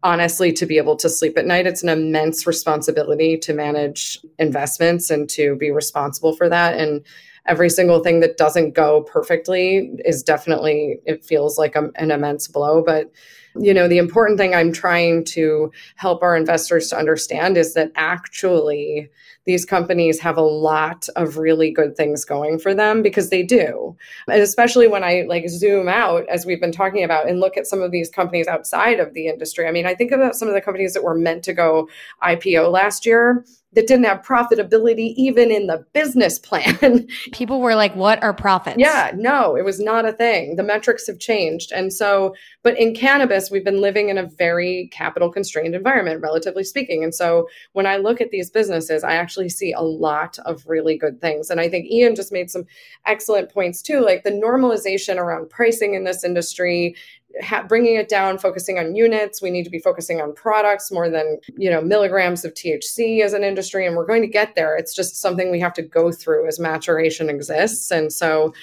honestly 0.01 0.51
to 0.53 0.65
be 0.65 0.77
able 0.77 0.95
to 0.95 1.09
sleep 1.09 1.37
at 1.37 1.45
night. 1.45 1.67
It's 1.67 1.83
an 1.83 1.89
immense 1.89 2.47
responsibility 2.47 3.37
to 3.37 3.53
manage 3.53 4.17
investments 4.39 5.11
and 5.11 5.29
to 5.31 5.55
be 5.55 5.69
responsible 5.69 6.35
for 6.35 6.49
that. 6.49 6.75
And 6.79 7.05
every 7.45 7.69
single 7.69 8.01
thing 8.01 8.21
that 8.21 8.37
doesn't 8.37 8.73
go 8.73 9.03
perfectly 9.03 9.91
is 10.03 10.23
definitely, 10.23 10.99
it 11.05 11.23
feels 11.23 11.59
like 11.59 11.75
a, 11.75 11.91
an 11.95 12.09
immense 12.09 12.47
blow. 12.47 12.81
But 12.81 13.11
you 13.55 13.73
know 13.73 13.87
the 13.87 13.97
important 13.97 14.37
thing 14.37 14.55
i'm 14.55 14.71
trying 14.71 15.23
to 15.23 15.71
help 15.95 16.23
our 16.23 16.35
investors 16.35 16.89
to 16.89 16.97
understand 16.97 17.57
is 17.57 17.73
that 17.73 17.91
actually 17.95 19.09
these 19.45 19.65
companies 19.65 20.19
have 20.19 20.37
a 20.37 20.41
lot 20.41 21.07
of 21.15 21.37
really 21.37 21.71
good 21.71 21.95
things 21.95 22.25
going 22.25 22.59
for 22.59 22.73
them 22.73 23.01
because 23.01 23.29
they 23.29 23.43
do 23.43 23.95
and 24.27 24.41
especially 24.41 24.87
when 24.87 25.03
i 25.03 25.23
like 25.27 25.47
zoom 25.49 25.87
out 25.87 26.27
as 26.29 26.45
we've 26.45 26.61
been 26.61 26.71
talking 26.71 27.03
about 27.03 27.27
and 27.27 27.39
look 27.39 27.57
at 27.57 27.67
some 27.67 27.81
of 27.81 27.91
these 27.91 28.09
companies 28.09 28.47
outside 28.47 28.99
of 28.99 29.13
the 29.13 29.27
industry 29.27 29.67
i 29.67 29.71
mean 29.71 29.85
i 29.85 29.95
think 29.95 30.11
about 30.11 30.35
some 30.35 30.47
of 30.47 30.53
the 30.53 30.61
companies 30.61 30.93
that 30.93 31.03
were 31.03 31.15
meant 31.15 31.43
to 31.43 31.53
go 31.53 31.87
ipo 32.23 32.71
last 32.71 33.05
year 33.05 33.43
that 33.75 33.87
didn't 33.87 34.05
have 34.05 34.21
profitability 34.21 35.13
even 35.15 35.51
in 35.51 35.67
the 35.67 35.85
business 35.93 36.37
plan. 36.37 37.07
People 37.31 37.59
were 37.59 37.75
like, 37.75 37.95
what 37.95 38.21
are 38.23 38.33
profits? 38.33 38.77
Yeah, 38.77 39.11
no, 39.15 39.55
it 39.55 39.65
was 39.65 39.79
not 39.79 40.05
a 40.05 40.13
thing. 40.13 40.55
The 40.55 40.63
metrics 40.63 41.07
have 41.07 41.19
changed. 41.19 41.71
And 41.71 41.91
so, 41.91 42.35
but 42.61 42.77
in 42.77 42.93
cannabis, 42.93 43.49
we've 43.49 43.65
been 43.65 43.81
living 43.81 44.09
in 44.09 44.17
a 44.17 44.27
very 44.27 44.89
capital 44.91 45.31
constrained 45.31 45.75
environment, 45.75 46.21
relatively 46.21 46.63
speaking. 46.63 47.03
And 47.03 47.13
so 47.13 47.47
when 47.73 47.85
I 47.85 47.97
look 47.97 48.21
at 48.21 48.31
these 48.31 48.49
businesses, 48.49 49.03
I 49.03 49.15
actually 49.15 49.32
see 49.49 49.71
a 49.71 49.81
lot 49.81 50.37
of 50.45 50.65
really 50.67 50.97
good 50.97 51.19
things. 51.21 51.49
And 51.49 51.59
I 51.59 51.69
think 51.69 51.89
Ian 51.89 52.15
just 52.15 52.31
made 52.31 52.49
some 52.49 52.65
excellent 53.05 53.49
points 53.49 53.81
too, 53.81 54.01
like 54.01 54.23
the 54.23 54.31
normalization 54.31 55.17
around 55.17 55.49
pricing 55.49 55.93
in 55.93 56.03
this 56.03 56.23
industry 56.23 56.95
ha- 57.41 57.65
bringing 57.67 57.95
it 57.95 58.09
down, 58.09 58.37
focusing 58.37 58.77
on 58.77 58.95
units. 58.95 59.41
We 59.41 59.49
need 59.49 59.63
to 59.63 59.69
be 59.69 59.79
focusing 59.79 60.21
on 60.21 60.33
products 60.33 60.91
more 60.91 61.09
than 61.09 61.39
you 61.57 61.69
know 61.69 61.81
milligrams 61.81 62.45
of 62.45 62.53
THC 62.53 63.21
as 63.21 63.33
an 63.33 63.43
industry, 63.43 63.85
and 63.85 63.95
we're 63.95 64.05
going 64.05 64.21
to 64.21 64.27
get 64.27 64.55
there. 64.55 64.75
It's 64.75 64.93
just 64.93 65.15
something 65.15 65.51
we 65.51 65.59
have 65.59 65.73
to 65.73 65.81
go 65.81 66.11
through 66.11 66.47
as 66.47 66.59
maturation 66.59 67.29
exists, 67.29 67.91
and 67.91 68.11
so 68.11 68.53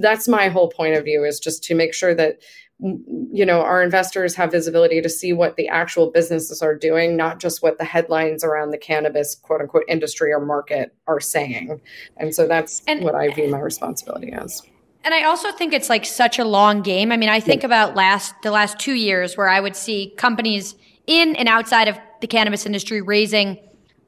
that's 0.00 0.28
my 0.28 0.48
whole 0.48 0.68
point 0.68 0.94
of 0.94 1.04
view 1.04 1.24
is 1.24 1.38
just 1.38 1.62
to 1.64 1.74
make 1.74 1.94
sure 1.94 2.14
that 2.14 2.38
you 2.80 3.46
know 3.46 3.60
our 3.60 3.82
investors 3.82 4.34
have 4.34 4.50
visibility 4.50 5.00
to 5.00 5.08
see 5.08 5.32
what 5.32 5.56
the 5.56 5.68
actual 5.68 6.10
businesses 6.10 6.62
are 6.62 6.74
doing 6.74 7.16
not 7.16 7.38
just 7.38 7.62
what 7.62 7.78
the 7.78 7.84
headlines 7.84 8.42
around 8.42 8.70
the 8.70 8.78
cannabis 8.78 9.36
quote 9.36 9.60
unquote 9.60 9.84
industry 9.86 10.32
or 10.32 10.40
market 10.40 10.94
are 11.06 11.20
saying. 11.20 11.80
And 12.16 12.34
so 12.34 12.48
that's 12.48 12.82
and, 12.88 13.04
what 13.04 13.14
i 13.14 13.32
view 13.32 13.48
my 13.48 13.60
responsibility 13.60 14.32
as. 14.32 14.62
And 15.04 15.14
I 15.14 15.24
also 15.24 15.52
think 15.52 15.72
it's 15.72 15.88
like 15.88 16.04
such 16.04 16.38
a 16.38 16.44
long 16.44 16.80
game. 16.82 17.10
I 17.10 17.16
mean, 17.16 17.28
I 17.28 17.40
think 17.40 17.64
about 17.64 17.94
last 17.94 18.34
the 18.42 18.50
last 18.50 18.78
2 18.78 18.94
years 18.94 19.36
where 19.36 19.48
I 19.48 19.60
would 19.60 19.76
see 19.76 20.14
companies 20.16 20.74
in 21.06 21.36
and 21.36 21.48
outside 21.48 21.88
of 21.88 21.98
the 22.20 22.26
cannabis 22.26 22.66
industry 22.66 23.00
raising 23.00 23.56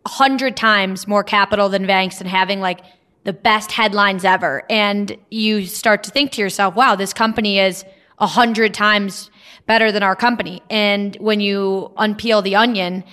100 0.02 0.56
times 0.56 1.08
more 1.08 1.24
capital 1.24 1.68
than 1.68 1.86
banks 1.86 2.20
and 2.20 2.28
having 2.28 2.60
like 2.60 2.80
the 3.24 3.32
best 3.32 3.72
headlines 3.72 4.24
ever. 4.24 4.64
And 4.70 5.16
you 5.30 5.66
start 5.66 6.02
to 6.04 6.10
think 6.10 6.32
to 6.32 6.40
yourself, 6.40 6.76
wow, 6.76 6.94
this 6.94 7.12
company 7.12 7.58
is 7.58 7.82
a 8.18 8.26
100 8.26 8.72
times 8.72 9.30
better 9.66 9.90
than 9.90 10.02
our 10.02 10.14
company. 10.14 10.62
And 10.70 11.16
when 11.16 11.40
you 11.40 11.90
unpeel 11.96 12.42
the 12.42 12.56
onion, 12.56 13.04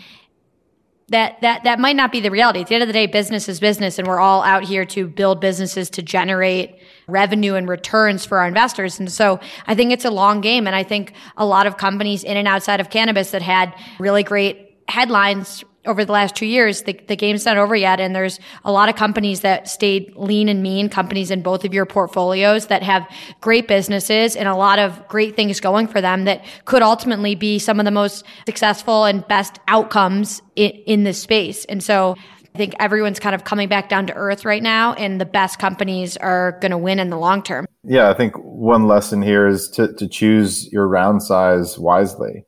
that 1.10 1.42
that 1.42 1.66
that 1.66 1.80
might 1.80 1.98
not 1.98 2.12
be 2.12 2.22
the 2.22 2.32
reality. 2.32 2.62
At 2.62 2.68
the 2.68 2.76
end 2.76 2.84
of 2.84 2.88
the 2.88 2.94
day, 2.94 3.06
business 3.06 3.50
is 3.50 3.60
business, 3.60 4.00
and 4.00 4.08
we're 4.08 4.20
all 4.20 4.44
out 4.44 4.64
here 4.64 4.86
to 4.86 5.08
build 5.08 5.42
businesses 5.42 5.90
to 5.92 6.02
generate 6.02 6.78
revenue 7.08 7.56
and 7.56 7.68
returns 7.68 8.26
for 8.26 8.40
our 8.40 8.48
investors. 8.48 8.98
And 8.98 9.12
so 9.12 9.40
I 9.68 9.76
think 9.76 9.92
it's 9.92 10.06
a 10.06 10.12
long 10.12 10.40
game. 10.40 10.68
And 10.68 10.76
I 10.76 10.84
think 10.84 11.14
a 11.36 11.46
lot 11.46 11.68
of 11.68 11.76
companies 11.76 12.24
in 12.24 12.38
and 12.38 12.48
outside 12.48 12.80
of 12.80 12.90
cannabis 12.90 13.32
that 13.32 13.42
had 13.42 13.76
really 14.00 14.24
great 14.24 14.78
headlines 14.88 15.66
over 15.86 16.06
the 16.06 16.12
last 16.12 16.36
two 16.36 16.46
years, 16.46 16.84
the, 16.84 16.94
the 17.08 17.16
game's 17.16 17.46
not 17.46 17.58
over 17.58 17.76
yet. 17.76 18.00
And 18.00 18.16
there's 18.16 18.40
a 18.64 18.72
lot 18.72 18.90
of 18.90 18.96
companies 18.96 19.42
that 19.42 19.68
stayed 19.68 20.14
lean 20.16 20.48
and 20.50 20.62
mean, 20.62 20.90
companies 20.90 21.32
in 21.32 21.42
both 21.42 21.66
of 21.66 21.74
your 21.74 21.86
portfolios 21.86 22.68
that 22.68 22.84
have 22.84 23.08
great 23.42 23.68
businesses 23.68 24.36
and 24.36 24.48
a 24.48 24.56
lot 24.56 24.80
of 24.80 25.08
great 25.08 25.36
things 25.36 25.60
going 25.60 25.88
for 25.88 26.02
them 26.02 26.26
that 26.26 26.44
could 26.66 26.82
ultimately 26.82 27.36
be 27.36 27.58
some 27.58 27.80
of 27.80 27.86
the 27.86 27.92
most 27.92 28.26
successful 28.46 29.06
and 29.06 29.28
best 29.28 29.60
outcomes 29.68 30.42
in, 30.56 30.72
in 30.86 31.04
this 31.04 31.22
space. 31.22 31.66
And 31.66 31.84
so 31.84 32.16
I 32.54 32.58
think 32.58 32.76
everyone's 32.80 33.20
kind 33.20 33.34
of 33.34 33.46
coming 33.46 33.70
back 33.70 33.88
down 33.88 34.08
to 34.08 34.14
earth 34.14 34.44
right 34.44 34.62
now, 34.62 34.94
and 34.94 35.22
the 35.22 35.26
best 35.26 35.58
companies 35.58 36.18
are 36.18 36.58
going 36.60 36.72
to 36.72 36.78
win 36.78 37.00
in 37.00 37.10
the 37.10 37.18
long 37.18 37.42
term. 37.44 37.66
Yeah, 37.84 38.10
I 38.10 38.14
think 38.14 38.36
one 38.36 38.88
lesson 38.88 39.22
here 39.22 39.48
is 39.48 39.70
to, 39.70 39.94
to 39.94 40.08
choose 40.08 40.72
your 40.72 40.88
round 40.88 41.24
size 41.24 41.80
wisely. 41.80 42.44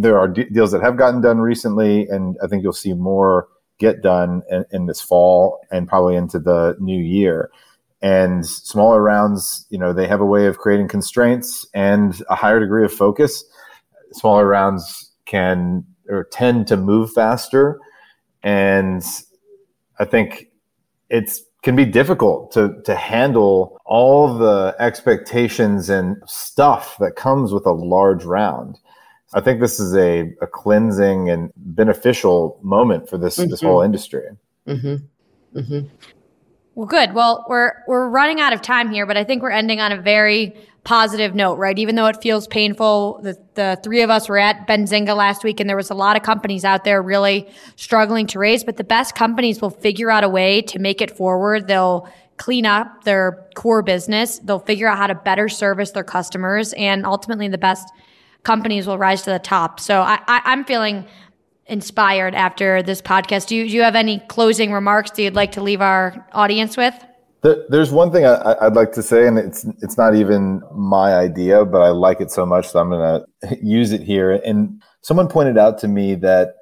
There 0.00 0.18
are 0.18 0.28
d- 0.28 0.46
deals 0.52 0.72
that 0.72 0.82
have 0.82 0.96
gotten 0.96 1.20
done 1.20 1.40
recently, 1.40 2.06
and 2.08 2.36
I 2.42 2.46
think 2.46 2.62
you'll 2.62 2.72
see 2.72 2.94
more 2.94 3.48
get 3.78 4.02
done 4.02 4.42
in, 4.50 4.64
in 4.72 4.86
this 4.86 5.00
fall 5.00 5.60
and 5.70 5.88
probably 5.88 6.16
into 6.16 6.38
the 6.38 6.76
new 6.80 7.00
year. 7.00 7.50
And 8.00 8.46
smaller 8.46 9.02
rounds, 9.02 9.66
you 9.70 9.78
know, 9.78 9.92
they 9.92 10.06
have 10.06 10.20
a 10.20 10.26
way 10.26 10.46
of 10.46 10.58
creating 10.58 10.88
constraints 10.88 11.66
and 11.74 12.22
a 12.30 12.36
higher 12.36 12.60
degree 12.60 12.84
of 12.84 12.92
focus. 12.92 13.44
Smaller 14.12 14.46
rounds 14.46 15.12
can 15.26 15.84
or 16.08 16.24
tend 16.32 16.66
to 16.68 16.76
move 16.76 17.12
faster 17.12 17.78
and 18.42 19.04
I 19.98 20.04
think 20.04 20.48
it's 21.10 21.42
can 21.62 21.74
be 21.76 21.84
difficult 21.84 22.52
to 22.52 22.80
to 22.84 22.94
handle 22.94 23.78
all 23.84 24.38
the 24.38 24.76
expectations 24.78 25.88
and 25.88 26.16
stuff 26.26 26.96
that 27.00 27.16
comes 27.16 27.52
with 27.52 27.66
a 27.66 27.72
large 27.72 28.24
round. 28.24 28.78
I 29.34 29.40
think 29.40 29.60
this 29.60 29.78
is 29.78 29.94
a, 29.94 30.32
a 30.40 30.46
cleansing 30.46 31.28
and 31.28 31.52
beneficial 31.56 32.58
moment 32.62 33.08
for 33.08 33.18
this 33.18 33.38
mm-hmm. 33.38 33.50
this 33.50 33.60
whole 33.60 33.82
industry. 33.82 34.24
Mm-hmm. 34.66 35.58
Mm-hmm. 35.58 35.88
Well, 36.74 36.86
good. 36.86 37.12
Well, 37.12 37.44
we're 37.48 37.72
we're 37.86 38.08
running 38.08 38.40
out 38.40 38.52
of 38.52 38.62
time 38.62 38.90
here, 38.90 39.04
but 39.04 39.16
I 39.16 39.24
think 39.24 39.42
we're 39.42 39.50
ending 39.50 39.80
on 39.80 39.92
a 39.92 40.00
very 40.00 40.54
positive 40.84 41.34
note, 41.34 41.56
right? 41.56 41.78
Even 41.78 41.96
though 41.96 42.06
it 42.06 42.16
feels 42.22 42.46
painful, 42.46 43.20
the, 43.22 43.36
the 43.54 43.78
three 43.82 44.00
of 44.00 44.08
us 44.08 44.26
were 44.26 44.38
at 44.38 44.66
Benzinga 44.66 45.14
last 45.14 45.44
week 45.44 45.60
and 45.60 45.68
there 45.68 45.76
was 45.76 45.90
a 45.90 45.94
lot 45.94 46.16
of 46.16 46.22
companies 46.22 46.64
out 46.64 46.84
there 46.84 47.02
really 47.02 47.46
struggling 47.76 48.26
to 48.28 48.38
raise, 48.38 48.64
but 48.64 48.78
the 48.78 48.84
best 48.84 49.14
companies 49.14 49.60
will 49.60 49.68
figure 49.68 50.10
out 50.10 50.24
a 50.24 50.30
way 50.30 50.62
to 50.62 50.78
make 50.78 51.02
it 51.02 51.14
forward. 51.14 51.66
They'll 51.66 52.08
clean 52.38 52.64
up 52.64 53.04
their 53.04 53.46
core 53.54 53.82
business. 53.82 54.38
They'll 54.38 54.60
figure 54.60 54.88
out 54.88 54.96
how 54.96 55.08
to 55.08 55.14
better 55.14 55.48
service 55.48 55.90
their 55.90 56.04
customers 56.04 56.72
and 56.74 57.04
ultimately 57.04 57.48
the 57.48 57.58
best 57.58 57.86
companies 58.48 58.86
will 58.86 58.96
rise 58.96 59.20
to 59.20 59.30
the 59.30 59.38
top. 59.38 59.78
So 59.78 60.00
I, 60.00 60.18
I, 60.26 60.40
I'm 60.46 60.64
feeling 60.64 61.04
inspired 61.66 62.34
after 62.34 62.82
this 62.82 63.02
podcast. 63.02 63.48
Do 63.48 63.56
you, 63.56 63.68
do 63.68 63.74
you 63.74 63.82
have 63.82 63.94
any 63.94 64.20
closing 64.20 64.72
remarks 64.72 65.10
that 65.10 65.22
you'd 65.22 65.34
like 65.34 65.52
to 65.52 65.62
leave 65.62 65.82
our 65.82 66.26
audience 66.32 66.74
with? 66.74 66.94
There's 67.42 67.92
one 67.92 68.10
thing 68.10 68.24
I, 68.24 68.64
would 68.64 68.74
like 68.74 68.92
to 68.92 69.02
say, 69.02 69.26
and 69.28 69.38
it's 69.38 69.64
it's 69.82 69.96
not 69.96 70.16
even 70.16 70.62
my 70.74 71.14
idea, 71.14 71.64
but 71.64 71.82
I 71.82 71.90
like 71.90 72.20
it 72.20 72.30
so 72.30 72.44
much, 72.44 72.72
that 72.72 72.78
I'm 72.80 72.90
going 72.90 73.24
to 73.48 73.64
use 73.64 73.92
it 73.92 74.00
here. 74.00 74.32
And 74.32 74.82
someone 75.02 75.28
pointed 75.28 75.58
out 75.58 75.78
to 75.80 75.88
me 75.88 76.14
that 76.16 76.54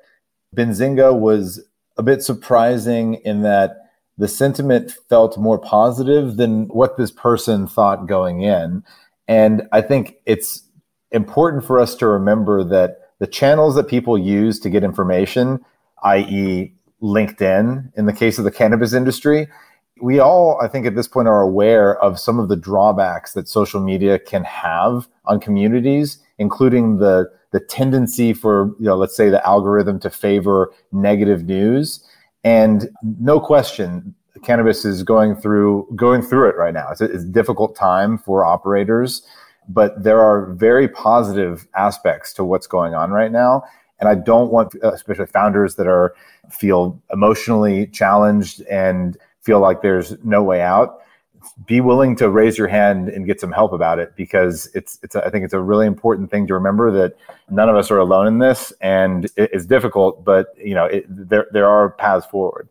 Benzinga 0.55 1.18
was 1.18 1.64
a 1.96 2.03
bit 2.03 2.22
surprising 2.22 3.14
in 3.25 3.42
that 3.42 3.77
the 4.18 4.29
sentiment 4.29 4.92
felt 5.09 5.38
more 5.38 5.59
positive 5.59 6.37
than 6.37 6.66
what 6.66 6.96
this 6.96 7.12
person 7.12 7.68
thought 7.68 8.09
going 8.09 8.42
in. 8.42 8.83
And 9.29 9.68
I 9.72 9.81
think 9.83 10.16
it's 10.27 10.65
important 11.12 11.64
for 11.64 11.78
us 11.78 11.94
to 11.96 12.06
remember 12.06 12.64
that 12.64 13.10
the 13.18 13.26
channels 13.26 13.74
that 13.76 13.88
people 13.88 14.18
use 14.18 14.58
to 14.60 14.70
get 14.70 14.84
information, 14.84 15.64
i.e., 16.04 16.72
LinkedIn, 17.02 17.92
in 17.96 18.06
the 18.06 18.12
case 18.12 18.38
of 18.38 18.44
the 18.44 18.50
cannabis 18.50 18.92
industry, 18.92 19.48
we 20.00 20.18
all, 20.18 20.58
I 20.60 20.68
think, 20.68 20.86
at 20.86 20.94
this 20.94 21.08
point 21.08 21.28
are 21.28 21.40
aware 21.40 21.98
of 22.02 22.18
some 22.18 22.38
of 22.38 22.48
the 22.48 22.56
drawbacks 22.56 23.32
that 23.32 23.48
social 23.48 23.80
media 23.80 24.18
can 24.18 24.44
have 24.44 25.08
on 25.24 25.40
communities, 25.40 26.18
including 26.38 26.98
the 26.98 27.30
the 27.52 27.60
tendency 27.60 28.34
for, 28.34 28.74
you 28.78 28.86
know, 28.86 28.96
let's 28.96 29.16
say 29.16 29.30
the 29.30 29.46
algorithm 29.46 29.98
to 30.00 30.10
favor 30.10 30.72
negative 30.92 31.44
news. 31.44 32.04
And 32.44 32.90
no 33.02 33.40
question, 33.40 34.14
cannabis 34.44 34.84
is 34.84 35.02
going 35.02 35.36
through 35.36 35.88
going 35.96 36.22
through 36.22 36.50
it 36.50 36.56
right 36.56 36.74
now. 36.74 36.88
It's 36.90 37.00
a, 37.00 37.04
it's 37.04 37.24
a 37.24 37.28
difficult 37.28 37.74
time 37.74 38.18
for 38.18 38.44
operators, 38.44 39.22
but 39.68 40.02
there 40.02 40.20
are 40.20 40.46
very 40.52 40.88
positive 40.88 41.66
aspects 41.74 42.33
to 42.35 42.44
what's 42.44 42.66
going 42.66 42.94
on 42.94 43.11
right 43.11 43.33
now. 43.33 43.64
And 43.98 44.09
I 44.09 44.14
don't 44.14 44.52
want, 44.52 44.74
uh, 44.85 44.92
especially 44.92 45.26
founders 45.26 45.76
that 45.76 45.87
are 45.87 46.14
feel 46.50 47.00
emotionally 47.12 47.87
challenged 47.87 48.61
and 48.62 49.16
feel 49.40 49.61
like 49.61 49.83
there's 49.83 50.22
no 50.24 50.42
way 50.42 50.61
out, 50.61 51.00
be 51.66 51.81
willing 51.81 52.16
to 52.16 52.29
raise 52.29 52.59
your 52.59 52.68
hand 52.68 53.09
and 53.09 53.26
get 53.26 53.40
some 53.40 53.52
help 53.52 53.72
about 53.72 53.98
it 53.98 54.14
because 54.16 54.68
it's 54.74 54.98
it's 55.02 55.14
a, 55.14 55.24
I 55.24 55.31
think 55.31 55.44
it's 55.44 55.55
a 55.55 55.61
really 55.61 55.87
important 55.87 56.31
thing 56.31 56.46
to 56.48 56.55
remember 56.55 56.90
that 56.90 57.16
none 57.48 57.68
of 57.68 57.76
us 57.76 57.90
are 57.90 57.98
alone 57.98 58.26
in 58.26 58.38
this 58.38 58.72
and 58.81 59.31
it's 59.37 59.64
difficult 59.64 60.24
but 60.24 60.48
you 60.59 60.74
know 60.74 60.87
it, 60.87 61.05
there 61.09 61.46
there 61.52 61.68
are 61.68 61.90
paths 61.90 62.26
forward. 62.26 62.68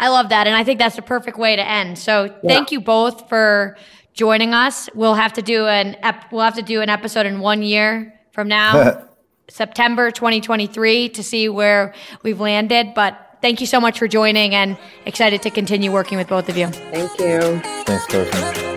I 0.00 0.08
love 0.08 0.28
that 0.30 0.46
and 0.46 0.56
I 0.56 0.64
think 0.64 0.78
that's 0.78 0.96
the 0.96 1.02
perfect 1.02 1.38
way 1.38 1.56
to 1.56 1.66
end. 1.66 1.98
So 1.98 2.24
yeah. 2.24 2.48
thank 2.48 2.72
you 2.72 2.80
both 2.80 3.28
for 3.28 3.76
joining 4.18 4.52
us. 4.52 4.90
We'll 4.94 5.14
have 5.14 5.32
to 5.34 5.42
do 5.42 5.68
an 5.68 5.96
ep- 6.02 6.32
we'll 6.32 6.42
have 6.42 6.56
to 6.56 6.62
do 6.62 6.82
an 6.82 6.90
episode 6.90 7.24
in 7.24 7.38
1 7.38 7.62
year 7.62 8.20
from 8.32 8.48
now. 8.48 9.04
September 9.48 10.10
2023 10.10 11.08
to 11.10 11.22
see 11.22 11.48
where 11.48 11.94
we've 12.22 12.40
landed, 12.40 12.92
but 12.94 13.38
thank 13.40 13.60
you 13.60 13.66
so 13.66 13.80
much 13.80 13.98
for 13.98 14.06
joining 14.06 14.54
and 14.54 14.76
excited 15.06 15.40
to 15.42 15.50
continue 15.50 15.90
working 15.90 16.18
with 16.18 16.28
both 16.28 16.48
of 16.50 16.56
you. 16.58 16.66
Thank 16.66 17.18
you. 17.18 17.60
Thanks, 17.86 18.04
Karson. 18.06 18.76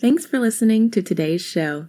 Thanks 0.00 0.24
for 0.24 0.38
listening 0.38 0.90
to 0.92 1.02
today's 1.02 1.42
show. 1.42 1.88